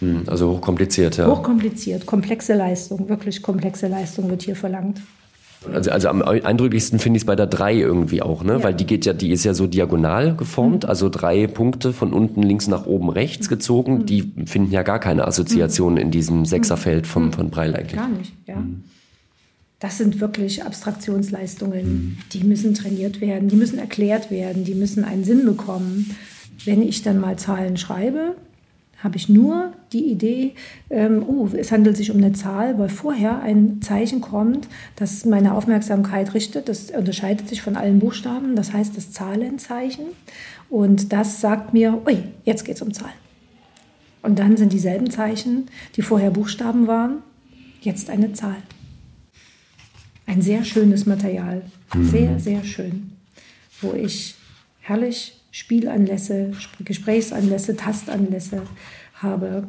Hm, 0.00 0.24
also 0.26 0.50
hochkompliziert, 0.50 1.16
ja. 1.18 1.28
Hochkompliziert, 1.28 2.06
komplexe 2.06 2.54
Leistung, 2.54 3.08
wirklich 3.08 3.42
komplexe 3.42 3.86
Leistung 3.86 4.28
wird 4.28 4.42
hier 4.42 4.56
verlangt. 4.56 5.00
Also, 5.72 5.90
also 5.90 6.08
am 6.08 6.22
eindrücklichsten 6.22 6.98
finde 6.98 7.18
ich 7.18 7.22
es 7.22 7.26
bei 7.26 7.36
der 7.36 7.46
3 7.46 7.74
irgendwie 7.74 8.22
auch, 8.22 8.42
ne? 8.42 8.54
Ja. 8.54 8.62
Weil 8.62 8.74
die 8.74 8.86
geht 8.86 9.04
ja, 9.04 9.12
die 9.12 9.30
ist 9.30 9.44
ja 9.44 9.52
so 9.52 9.66
diagonal 9.66 10.34
geformt, 10.34 10.84
mhm. 10.84 10.88
also 10.88 11.10
drei 11.10 11.46
Punkte 11.46 11.92
von 11.92 12.14
unten 12.14 12.42
links 12.42 12.66
nach 12.66 12.86
oben 12.86 13.10
rechts 13.10 13.46
mhm. 13.46 13.50
gezogen, 13.50 13.94
mhm. 13.98 14.06
die 14.06 14.32
finden 14.46 14.72
ja 14.72 14.82
gar 14.82 14.98
keine 14.98 15.26
Assoziation 15.26 15.94
mhm. 15.94 15.98
in 15.98 16.10
diesem 16.10 16.46
Sechserfeld 16.46 17.06
vom, 17.06 17.26
mhm. 17.26 17.32
von 17.32 17.50
Breil 17.50 17.76
eigentlich. 17.76 17.96
Gar 17.96 18.08
nicht, 18.08 18.32
ja. 18.46 18.56
Mhm. 18.56 18.84
Das 19.80 19.96
sind 19.96 20.20
wirklich 20.20 20.62
Abstraktionsleistungen, 20.62 22.18
die 22.32 22.44
müssen 22.44 22.74
trainiert 22.74 23.22
werden, 23.22 23.48
die 23.48 23.56
müssen 23.56 23.78
erklärt 23.78 24.30
werden, 24.30 24.64
die 24.64 24.74
müssen 24.74 25.04
einen 25.04 25.24
Sinn 25.24 25.46
bekommen. 25.46 26.14
Wenn 26.66 26.82
ich 26.82 27.02
dann 27.02 27.18
mal 27.18 27.38
Zahlen 27.38 27.78
schreibe, 27.78 28.36
habe 29.02 29.16
ich 29.16 29.28
nur 29.28 29.72
die 29.92 30.04
Idee, 30.10 30.54
ähm, 30.90 31.24
oh, 31.26 31.48
es 31.56 31.72
handelt 31.72 31.96
sich 31.96 32.10
um 32.10 32.18
eine 32.18 32.32
Zahl, 32.32 32.78
weil 32.78 32.90
vorher 32.90 33.40
ein 33.40 33.80
Zeichen 33.80 34.20
kommt, 34.20 34.68
das 34.96 35.24
meine 35.24 35.54
Aufmerksamkeit 35.54 36.34
richtet. 36.34 36.68
Das 36.68 36.90
unterscheidet 36.90 37.48
sich 37.48 37.62
von 37.62 37.76
allen 37.76 37.98
Buchstaben, 37.98 38.56
das 38.56 38.72
heißt 38.72 38.96
das 38.96 39.12
Zahlenzeichen. 39.12 40.04
Und 40.68 41.12
das 41.12 41.40
sagt 41.40 41.72
mir, 41.72 42.00
ui, 42.06 42.18
jetzt 42.44 42.64
geht 42.64 42.76
es 42.76 42.82
um 42.82 42.92
Zahlen. 42.92 43.12
Und 44.22 44.38
dann 44.38 44.58
sind 44.58 44.72
dieselben 44.72 45.10
Zeichen, 45.10 45.66
die 45.96 46.02
vorher 46.02 46.30
Buchstaben 46.30 46.86
waren, 46.86 47.22
jetzt 47.80 48.10
eine 48.10 48.34
Zahl. 48.34 48.62
Ein 50.26 50.42
sehr 50.42 50.62
schönes 50.64 51.06
Material, 51.06 51.62
mhm. 51.94 52.04
sehr, 52.04 52.38
sehr 52.38 52.62
schön, 52.64 53.12
wo 53.80 53.94
ich 53.94 54.34
herrlich 54.80 55.39
Spielanlässe, 55.50 56.52
Gesprächsanlässe, 56.84 57.76
Tastanlässe 57.76 58.62
habe, 59.14 59.64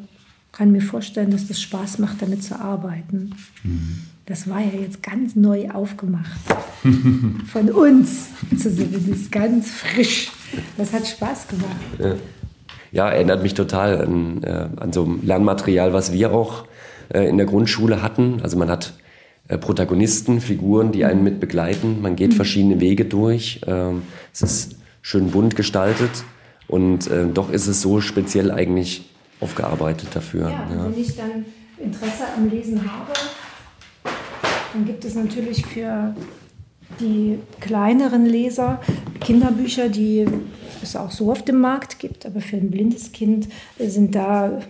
kann 0.51 0.71
mir 0.71 0.81
vorstellen, 0.81 1.31
dass 1.31 1.47
das 1.47 1.61
Spaß 1.61 1.99
macht, 1.99 2.21
damit 2.21 2.43
zu 2.43 2.59
arbeiten. 2.59 3.35
Mhm. 3.63 4.01
Das 4.25 4.49
war 4.49 4.59
ja 4.59 4.79
jetzt 4.79 5.01
ganz 5.01 5.35
neu 5.35 5.69
aufgemacht. 5.71 6.39
Von 7.51 7.69
uns 7.69 8.27
zumindest 8.57 9.31
ganz 9.31 9.71
frisch. 9.71 10.31
Das 10.77 10.93
hat 10.93 11.07
Spaß 11.07 11.47
gemacht. 11.47 11.75
Ja. 11.99 12.15
ja, 12.91 13.09
erinnert 13.09 13.43
mich 13.43 13.53
total 13.53 14.05
an, 14.05 14.43
äh, 14.43 14.67
an 14.75 14.93
so 14.93 15.17
Lernmaterial, 15.21 15.93
was 15.93 16.11
wir 16.11 16.33
auch 16.33 16.65
äh, 17.09 17.27
in 17.27 17.37
der 17.37 17.45
Grundschule 17.45 18.01
hatten. 18.01 18.41
Also 18.41 18.57
man 18.57 18.69
hat 18.69 18.93
äh, 19.47 19.57
Protagonisten, 19.57 20.41
Figuren, 20.41 20.91
die 20.91 21.05
einen 21.05 21.23
mit 21.23 21.39
begleiten. 21.39 22.01
Man 22.01 22.15
geht 22.15 22.31
mhm. 22.31 22.35
verschiedene 22.35 22.79
Wege 22.79 23.05
durch. 23.05 23.61
Ähm, 23.65 24.03
es 24.33 24.41
ist 24.41 24.75
schön 25.01 25.31
bunt 25.31 25.55
gestaltet 25.55 26.23
und 26.67 27.07
äh, 27.07 27.25
doch 27.27 27.51
ist 27.51 27.67
es 27.67 27.81
so 27.81 28.01
speziell 28.01 28.51
eigentlich 28.51 29.09
aufgearbeitet 29.39 30.09
dafür. 30.13 30.49
Ja, 30.49 30.67
ja. 30.73 30.85
wenn 30.85 30.99
ich 30.99 31.15
dann 31.15 31.45
Interesse 31.77 32.25
am 32.37 32.49
Lesen 32.49 32.79
habe, 32.91 33.13
dann 34.73 34.85
gibt 34.85 35.03
es 35.03 35.15
natürlich 35.15 35.65
für 35.65 36.15
die 36.99 37.39
kleineren 37.59 38.25
Leser 38.25 38.81
Kinderbücher, 39.19 39.89
die 39.89 40.25
es 40.81 40.95
auch 40.95 41.11
so 41.11 41.31
auf 41.31 41.43
dem 41.43 41.59
Markt 41.59 41.99
gibt, 41.99 42.25
aber 42.25 42.41
für 42.41 42.57
ein 42.57 42.71
blindes 42.71 43.11
Kind 43.11 43.47
sind 43.79 44.15
da 44.15 44.61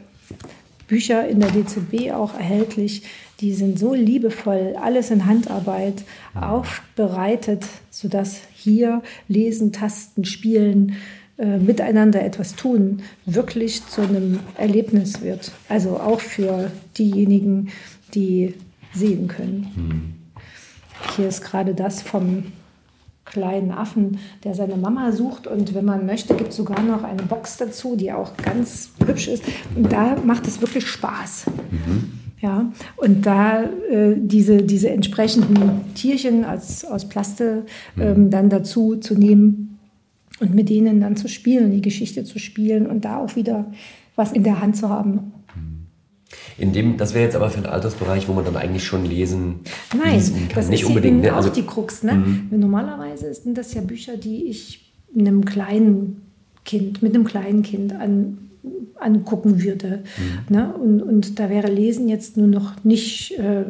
Bücher 0.87 1.27
in 1.27 1.39
der 1.39 1.51
DZB 1.51 2.11
auch 2.11 2.33
erhältlich. 2.33 3.03
Die 3.39 3.53
sind 3.53 3.79
so 3.79 3.93
liebevoll, 3.93 4.75
alles 4.79 5.09
in 5.09 5.25
Handarbeit 5.25 6.03
aufbereitet, 6.35 7.63
sodass 7.89 8.41
hier 8.61 9.01
Lesen, 9.27 9.71
Tasten, 9.71 10.25
Spielen, 10.25 10.95
äh, 11.37 11.57
miteinander 11.57 12.23
etwas 12.23 12.55
tun, 12.55 13.01
wirklich 13.25 13.85
zu 13.87 14.01
einem 14.01 14.39
Erlebnis 14.57 15.21
wird. 15.21 15.51
Also 15.69 15.97
auch 15.97 16.19
für 16.19 16.71
diejenigen, 16.97 17.69
die 18.13 18.53
sehen 18.93 19.27
können. 19.27 19.67
Mhm. 19.75 20.13
Hier 21.15 21.27
ist 21.27 21.41
gerade 21.41 21.73
das 21.73 22.01
vom 22.01 22.51
kleinen 23.25 23.71
Affen, 23.71 24.19
der 24.43 24.53
seine 24.53 24.75
Mama 24.75 25.11
sucht. 25.11 25.47
Und 25.47 25.73
wenn 25.73 25.85
man 25.85 26.05
möchte, 26.05 26.35
gibt 26.35 26.51
es 26.51 26.57
sogar 26.57 26.81
noch 26.83 27.03
eine 27.03 27.23
Box 27.23 27.57
dazu, 27.57 27.95
die 27.95 28.11
auch 28.11 28.37
ganz 28.37 28.91
hübsch 29.05 29.27
ist. 29.27 29.43
Und 29.75 29.91
da 29.91 30.17
macht 30.23 30.47
es 30.47 30.61
wirklich 30.61 30.87
Spaß. 30.87 31.45
Mhm. 31.71 32.20
Ja, 32.41 32.71
und 32.97 33.25
da 33.25 33.63
äh, 33.63 34.15
diese, 34.17 34.63
diese 34.63 34.89
entsprechenden 34.89 35.93
Tierchen 35.93 36.43
als, 36.43 36.83
aus 36.83 37.07
Plaste 37.07 37.65
mhm. 37.95 38.01
ähm, 38.01 38.29
dann 38.31 38.49
dazu 38.49 38.95
zu 38.95 39.13
nehmen 39.13 39.77
und 40.39 40.55
mit 40.55 40.69
denen 40.69 41.01
dann 41.01 41.15
zu 41.15 41.27
spielen, 41.27 41.71
die 41.71 41.81
Geschichte 41.81 42.23
zu 42.23 42.39
spielen 42.39 42.87
und 42.87 43.05
da 43.05 43.17
auch 43.17 43.35
wieder 43.35 43.71
was 44.15 44.31
in 44.31 44.43
der 44.43 44.59
Hand 44.59 44.75
zu 44.75 44.89
haben. 44.89 45.33
In 46.57 46.73
dem, 46.73 46.97
das 46.97 47.13
wäre 47.13 47.25
jetzt 47.25 47.35
aber 47.35 47.49
für 47.49 47.57
einen 47.57 47.67
Altersbereich, 47.67 48.27
wo 48.27 48.33
man 48.33 48.45
dann 48.45 48.55
eigentlich 48.55 48.83
schon 48.83 49.05
lesen, 49.05 49.59
Nein, 49.97 50.15
lesen 50.15 50.47
kann. 50.47 50.55
das 50.55 50.69
Nicht 50.69 50.83
ist 50.83 50.87
unbedingt, 50.87 51.21
ne? 51.21 51.33
auch 51.33 51.37
also, 51.37 51.49
die 51.49 51.63
Krux. 51.63 52.03
Ne? 52.03 52.13
Mhm. 52.13 52.59
Normalerweise 52.59 53.33
sind 53.33 53.57
das 53.57 53.73
ja 53.73 53.81
Bücher, 53.81 54.17
die 54.17 54.45
ich 54.45 54.93
einem 55.17 55.45
kleinen 55.45 56.21
Kind, 56.65 57.01
mit 57.01 57.13
einem 57.15 57.25
kleinen 57.25 57.63
Kind 57.63 57.93
an, 57.93 58.50
angucken 58.99 59.63
würde. 59.63 60.03
Mhm. 60.49 60.55
Ne? 60.55 60.73
Und, 60.73 61.01
und 61.01 61.39
da 61.39 61.49
wäre 61.49 61.71
Lesen 61.71 62.07
jetzt 62.07 62.37
nur 62.37 62.47
noch 62.47 62.83
nicht 62.83 63.37
äh, 63.39 63.63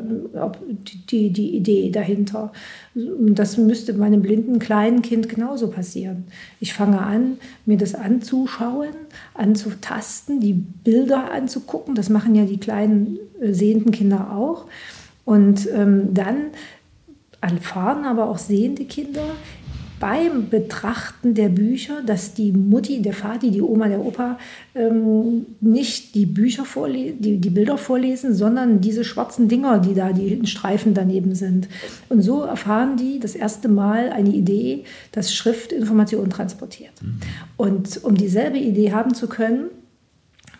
die, 1.10 1.32
die 1.32 1.56
Idee 1.56 1.90
dahinter. 1.92 2.52
Das 2.94 3.58
müsste 3.58 3.94
meinem 3.94 4.22
blinden 4.22 4.60
kleinen 4.60 5.02
Kind 5.02 5.30
genauso 5.30 5.70
passieren. 5.70 6.26
Ich 6.60 6.74
fange 6.74 7.02
an, 7.02 7.38
mir 7.66 7.78
das 7.78 7.96
anzuschauen, 7.96 8.94
anzutasten, 9.34 10.42
die 10.42 10.54
Bilder 10.54 11.32
anzugucken. 11.32 11.96
Das 11.96 12.10
machen 12.10 12.36
ja 12.36 12.46
die 12.46 12.60
kleinen 12.60 13.18
äh, 13.40 13.54
sehenden 13.54 13.92
Kinder 13.92 14.36
auch. 14.36 14.66
Und 15.24 15.70
ähm, 15.74 16.14
dann 16.14 16.48
erfahren 17.40 18.06
aber 18.06 18.30
auch 18.30 18.38
sehende 18.38 18.86
Kinder, 18.86 19.24
beim 20.02 20.50
Betrachten 20.50 21.36
der 21.36 21.50
Bücher, 21.50 22.02
dass 22.04 22.34
die 22.34 22.52
Mutti, 22.52 23.04
der 23.04 23.14
Vati, 23.14 23.52
die 23.52 23.62
Oma, 23.62 23.88
der 23.88 24.04
Opa 24.04 24.40
ähm, 24.74 25.46
nicht 25.62 26.16
die 26.16 26.26
Bücher 26.26 26.66
vorlesen, 26.66 27.22
die, 27.22 27.38
die 27.38 27.50
Bilder 27.52 27.78
vorlesen, 27.78 28.34
sondern 28.34 28.82
diese 28.82 29.04
schwarzen 29.04 29.48
Dinger, 29.48 29.80
die 29.80 29.94
da 29.94 30.12
die 30.12 30.46
Streifen 30.48 30.96
daneben 30.96 31.36
sind. 31.36 31.70
Und 32.10 32.24
so 32.24 32.42
erfahren 32.42 32.98
die 32.98 33.20
das 33.20 33.36
erste 33.36 33.70
Mal 33.70 34.10
eine 34.10 34.32
Idee, 34.32 34.86
dass 35.12 35.34
Schrift 35.34 35.72
Informationen 35.72 36.32
transportiert. 36.32 36.94
Mhm. 37.02 37.20
Und 37.56 38.04
um 38.04 38.16
dieselbe 38.16 38.58
Idee 38.58 38.92
haben 38.92 39.14
zu 39.14 39.30
können, 39.30 39.70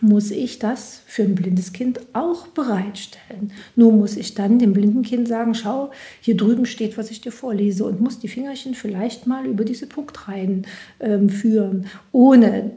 muss 0.02 0.32
ich 0.32 0.58
das 0.58 1.00
für 1.06 1.22
ein 1.22 1.36
blindes 1.36 1.72
Kind 1.72 2.00
auch 2.12 2.48
bereitstellen. 2.48 3.52
Nur 3.76 3.92
muss 3.92 4.16
ich 4.16 4.34
dann 4.34 4.58
dem 4.58 4.72
blinden 4.72 5.02
Kind 5.02 5.28
sagen, 5.28 5.54
schau, 5.54 5.92
hier 6.20 6.36
drüben 6.36 6.66
steht, 6.66 6.98
was 6.98 7.12
ich 7.12 7.20
dir 7.20 7.30
vorlese 7.30 7.84
und 7.84 8.00
muss 8.00 8.18
die 8.18 8.28
Fingerchen 8.28 8.74
vielleicht 8.74 9.28
mal 9.28 9.46
über 9.46 9.64
diese 9.64 9.86
Punktreihen 9.86 10.66
ähm, 10.98 11.28
führen, 11.28 11.86
ohne 12.10 12.72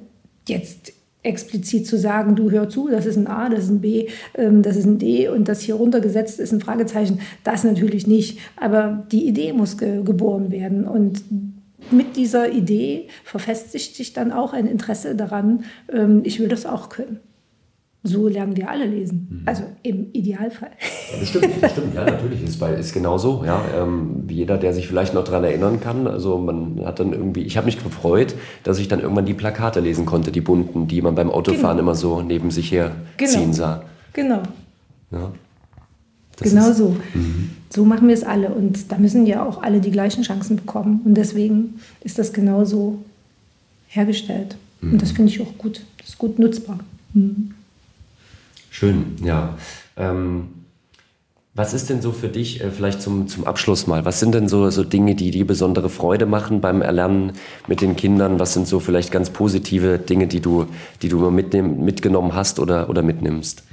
jetzt 0.48 0.94
explizit 1.24 1.88
zu 1.88 1.98
sagen, 1.98 2.36
du 2.36 2.52
hör 2.52 2.70
zu, 2.70 2.90
das 2.90 3.08
ist 3.08 3.18
ein 3.18 3.26
A, 3.26 3.50
das 3.50 3.64
ist 3.66 3.72
ein 3.72 3.82
B, 3.82 4.08
ähm, 4.36 4.62
das 4.62 4.78
ist 4.78 4.86
ein 4.86 5.00
D 5.00 5.28
und 5.28 5.48
das 5.48 5.62
hier 5.62 5.76
runtergesetzt 5.76 6.40
ist 6.40 6.54
ein 6.54 6.62
Fragezeichen. 6.62 7.22
Das 7.44 7.64
natürlich 7.64 8.06
nicht. 8.06 8.38
Aber 8.56 9.08
die 9.12 9.28
Idee 9.28 9.52
muss 9.52 9.80
ge 9.80 10.04
geboren 10.04 10.52
werden 10.52 10.88
und 10.88 11.24
mit 11.92 12.16
dieser 12.16 12.52
Idee 12.52 13.08
verfestigt 13.24 13.96
sich 13.96 14.14
dann 14.14 14.32
auch 14.32 14.54
ein 14.54 14.68
Interesse 14.68 15.16
daran, 15.16 15.66
ähm, 15.92 16.22
ich 16.24 16.40
will 16.40 16.48
das 16.48 16.66
auch 16.66 16.90
können. 16.90 17.20
So 18.08 18.28
lernen 18.28 18.56
wir 18.56 18.70
alle 18.70 18.86
lesen. 18.86 19.28
Mhm. 19.32 19.42
Also 19.48 19.64
im 19.82 20.12
Idealfall. 20.14 20.70
Ja, 21.12 21.20
das 21.20 21.30
stimmt. 21.30 21.96
Ja, 21.96 22.06
natürlich 22.06 22.44
ist 22.44 22.62
es 22.62 22.80
ist 22.80 22.94
genauso. 22.94 23.44
Ja, 23.44 23.64
ähm, 23.76 24.26
jeder, 24.30 24.60
der 24.60 24.74
sich 24.74 24.88
vielleicht 24.88 25.16
noch 25.16 25.24
daran 25.24 25.44
erinnern 25.44 25.80
kann. 25.80 26.06
Also 26.06 26.38
man 26.38 26.86
hat 26.86 27.00
dann 27.00 27.14
irgendwie, 27.14 27.42
ich 27.42 27.58
habe 27.58 27.66
mich 27.66 27.84
gefreut, 27.84 28.36
dass 28.64 28.78
ich 28.78 28.88
dann 28.88 29.00
irgendwann 29.00 29.26
die 29.26 29.34
Plakate 29.34 29.80
lesen 29.80 30.06
konnte, 30.06 30.32
die 30.32 30.42
bunten, 30.42 30.88
die 30.88 31.02
man 31.02 31.16
beim 31.16 31.32
Autofahren 31.32 31.78
genau. 31.78 31.80
immer 31.80 31.96
so 31.96 32.22
neben 32.22 32.52
sich 32.52 32.72
her 32.72 32.92
genau. 33.18 33.32
ziehen 33.32 33.54
sah. 33.54 33.84
Genau. 34.14 34.44
Ja. 35.12 35.32
Genau 36.44 36.70
ist, 36.70 36.78
so. 36.78 36.96
Mhm. 37.14 37.52
So 37.70 37.86
machen 37.86 38.08
wir 38.08 38.14
es 38.14 38.24
alle. 38.24 38.50
Und 38.50 38.92
da 38.92 38.98
müssen 38.98 39.26
ja 39.26 39.46
auch 39.46 39.62
alle 39.62 39.82
die 39.82 39.92
gleichen 39.92 40.24
Chancen 40.24 40.56
bekommen. 40.56 41.02
Und 41.06 41.16
deswegen 41.16 41.80
ist 42.02 42.20
das 42.20 42.34
genauso 42.34 43.04
hergestellt. 43.88 44.56
Mhm. 44.82 44.94
Und 44.94 45.02
das 45.02 45.12
finde 45.12 45.32
ich 45.32 45.42
auch 45.42 45.58
gut. 45.58 45.82
Das 45.98 46.10
ist 46.10 46.18
gut 46.18 46.40
nutzbar. 46.40 46.80
Mhm. 47.14 47.54
Schön, 48.70 49.16
ja. 49.24 49.58
Ähm, 49.96 50.48
was 51.58 51.74
ist 51.74 51.90
denn 51.90 52.02
so 52.02 52.12
für 52.12 52.28
dich, 52.28 52.62
äh, 52.62 52.70
vielleicht 52.70 53.02
zum, 53.02 53.30
zum 53.30 53.48
Abschluss 53.48 53.88
mal, 53.88 54.04
was 54.04 54.20
sind 54.20 54.36
denn 54.36 54.50
so, 54.50 54.70
so 54.70 54.84
Dinge, 54.84 55.16
die 55.16 55.32
dir 55.32 55.48
besondere 55.48 55.90
Freude 55.90 56.26
machen 56.26 56.60
beim 56.60 56.82
Erlernen 56.82 57.32
mit 57.70 57.80
den 57.80 57.96
Kindern? 57.96 58.40
Was 58.40 58.54
sind 58.54 58.68
so 58.68 58.82
vielleicht 58.82 59.10
ganz 59.10 59.30
positive 59.30 59.98
Dinge, 59.98 60.28
die 60.28 60.42
du, 60.42 60.68
die 61.02 61.08
du 61.08 61.32
mitnehm, 61.32 61.86
mitgenommen 61.86 62.36
hast 62.36 62.60
oder, 62.60 62.90
oder 62.90 63.02
mitnimmst? 63.02 63.64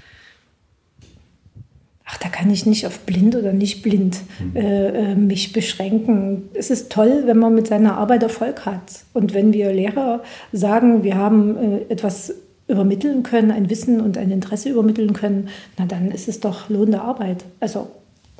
Ach, 2.12 2.18
da 2.18 2.29
kann 2.29 2.51
ich 2.51 2.66
nicht 2.66 2.87
auf 2.87 3.01
blind 3.01 3.35
oder 3.37 3.53
nicht 3.53 3.83
blind 3.83 4.20
mhm. 4.38 4.57
äh, 4.57 4.88
äh, 4.88 5.14
mich 5.14 5.53
beschränken. 5.53 6.51
Es 6.55 6.70
ist 6.70 6.92
toll, 6.92 7.22
wenn 7.27 7.38
man 7.38 7.55
mit 7.55 7.66
seiner 7.68 7.96
Arbeit 7.96 8.22
Erfolg 8.22 8.66
hat. 8.66 9.05
Und 9.14 9.33
wenn 9.35 9.53
wir 9.53 9.72
Lehrer 9.72 10.22
sagen, 10.53 11.03
wir 11.03 11.16
haben 11.16 11.57
äh, 11.57 11.92
etwas 11.92 12.35
übermitteln 12.68 13.22
können, 13.22 13.51
ein 13.51 13.70
Wissen 13.70 14.01
und 14.01 14.18
ein 14.18 14.31
Interesse 14.31 14.68
übermitteln 14.68 15.12
können, 15.14 15.48
na 15.79 15.87
dann 15.87 16.11
ist 16.11 16.29
es 16.29 16.40
doch 16.40 16.68
lohnende 16.68 17.01
Arbeit. 17.01 17.44
Also 17.61 17.88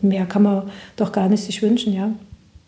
mehr 0.01 0.27
kann 0.27 0.43
man 0.43 0.71
doch 0.97 1.13
gar 1.13 1.29
nicht 1.29 1.43
sich 1.43 1.63
wünschen, 1.63 1.95
ja. 1.95 2.13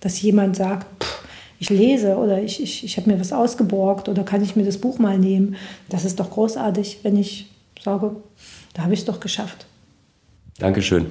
Dass 0.01 0.21
jemand 0.21 0.57
sagt, 0.57 0.87
pff, 1.03 1.25
ich 1.59 1.71
lese 1.71 2.17
oder 2.17 2.43
ich, 2.43 2.63
ich, 2.63 2.85
ich 2.85 2.97
habe 2.97 3.11
mir 3.11 3.21
was 3.21 3.33
ausgeborgt 3.33 4.09
oder 4.09 4.23
kann 4.23 4.43
ich 4.43 4.57
mir 4.57 4.65
das 4.65 4.79
Buch 4.79 4.99
mal 4.99 5.19
nehmen. 5.19 5.57
Das 5.89 6.05
ist 6.05 6.19
doch 6.21 6.31
großartig, 6.31 7.01
wenn 7.03 7.17
ich 7.17 7.51
sage, 7.83 8.17
da 8.75 8.83
habe 8.83 8.95
ich 8.95 9.01
es 9.01 9.07
doch 9.07 9.21
geschafft. 9.21 9.67
Dankeschön. 10.59 11.07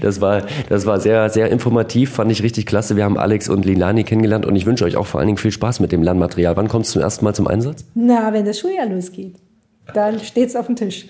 Das 0.00 0.20
war, 0.20 0.42
das 0.68 0.86
war 0.86 0.98
sehr, 1.00 1.28
sehr 1.30 1.50
informativ, 1.50 2.10
fand 2.10 2.32
ich 2.32 2.42
richtig 2.42 2.66
klasse. 2.66 2.96
Wir 2.96 3.04
haben 3.04 3.18
Alex 3.18 3.48
und 3.48 3.64
Lilani 3.64 4.04
kennengelernt 4.04 4.46
und 4.46 4.56
ich 4.56 4.66
wünsche 4.66 4.84
euch 4.84 4.96
auch 4.96 5.06
vor 5.06 5.20
allen 5.20 5.28
Dingen 5.28 5.38
viel 5.38 5.52
Spaß 5.52 5.80
mit 5.80 5.92
dem 5.92 6.02
Lernmaterial. 6.02 6.56
Wann 6.56 6.68
kommt 6.68 6.86
es 6.86 6.92
zum 6.92 7.02
ersten 7.02 7.24
Mal 7.24 7.34
zum 7.34 7.46
Einsatz? 7.46 7.84
Na, 7.94 8.32
wenn 8.32 8.44
das 8.44 8.58
Schuljahr 8.58 8.86
losgeht. 8.86 9.36
Dann 9.94 10.18
steht 10.20 10.48
es 10.48 10.56
auf 10.56 10.66
dem 10.66 10.76
Tisch. 10.76 11.06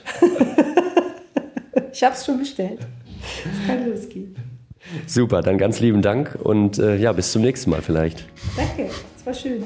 ich 1.92 2.02
habe 2.02 2.14
es 2.14 2.24
schon 2.24 2.38
bestellt. 2.38 2.80
Es 3.44 3.66
kann 3.66 3.88
losgehen. 3.88 4.36
Super, 5.06 5.42
dann 5.42 5.58
ganz 5.58 5.80
lieben 5.80 6.02
Dank 6.02 6.38
und 6.42 6.78
äh, 6.78 6.96
ja, 6.96 7.12
bis 7.12 7.32
zum 7.32 7.42
nächsten 7.42 7.70
Mal 7.70 7.82
vielleicht. 7.82 8.24
Danke, 8.56 8.90
es 9.16 9.26
war 9.26 9.34
schön. 9.34 9.64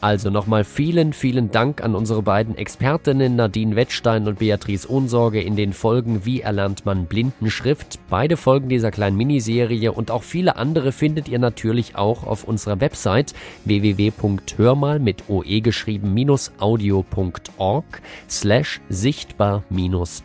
Also 0.00 0.30
nochmal 0.30 0.64
vielen, 0.64 1.12
vielen 1.12 1.50
Dank 1.50 1.84
an 1.84 1.94
unsere 1.94 2.22
beiden 2.22 2.56
Expertinnen 2.56 3.36
Nadine 3.36 3.76
Wettstein 3.76 4.26
und 4.26 4.38
Beatrice 4.38 4.90
Ohnsorge 4.90 5.42
in 5.42 5.56
den 5.56 5.74
Folgen 5.74 6.24
Wie 6.24 6.40
erlernt 6.40 6.86
man 6.86 7.04
Blindenschrift. 7.04 7.98
Beide 8.08 8.38
Folgen 8.38 8.70
dieser 8.70 8.90
kleinen 8.90 9.18
Miniserie 9.18 9.92
und 9.92 10.10
auch 10.10 10.22
viele 10.22 10.56
andere 10.56 10.92
findet 10.92 11.28
ihr 11.28 11.38
natürlich 11.38 11.96
auch 11.96 12.24
auf 12.24 12.44
unserer 12.44 12.80
Website 12.80 13.34
www.hörmal 13.66 15.00
mit 15.00 15.28
oe 15.28 15.60
geschrieben 15.60 16.14
audio.org 16.58 18.02
slash 18.28 18.80
sichtbar 18.88 19.64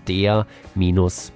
der 0.08 0.48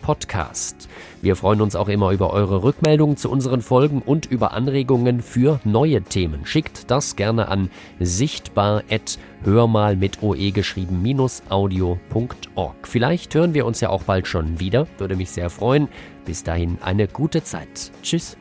Podcast. 0.01 0.87
Wir 1.21 1.35
freuen 1.35 1.61
uns 1.61 1.75
auch 1.75 1.89
immer 1.89 2.11
über 2.11 2.31
eure 2.31 2.63
Rückmeldungen 2.63 3.17
zu 3.17 3.29
unseren 3.29 3.61
Folgen 3.61 4.01
und 4.01 4.25
über 4.25 4.53
Anregungen 4.53 5.21
für 5.21 5.59
neue 5.63 6.01
Themen. 6.01 6.45
Schickt 6.45 6.89
das 6.89 7.15
gerne 7.15 7.49
an 7.49 7.69
sichtbar@ 7.99 8.83
hörmal 9.43 9.95
mit 9.95 10.21
oe 10.21 10.51
geschrieben 10.51 11.01
audio.org. 11.49 12.87
Vielleicht 12.87 13.35
hören 13.35 13.53
wir 13.53 13.65
uns 13.65 13.81
ja 13.81 13.89
auch 13.89 14.03
bald 14.03 14.27
schon 14.27 14.59
wieder, 14.59 14.87
würde 14.97 15.15
mich 15.15 15.31
sehr 15.31 15.49
freuen. 15.49 15.87
Bis 16.25 16.43
dahin 16.43 16.77
eine 16.81 17.07
gute 17.07 17.43
Zeit. 17.43 17.91
Tschüss. 18.03 18.37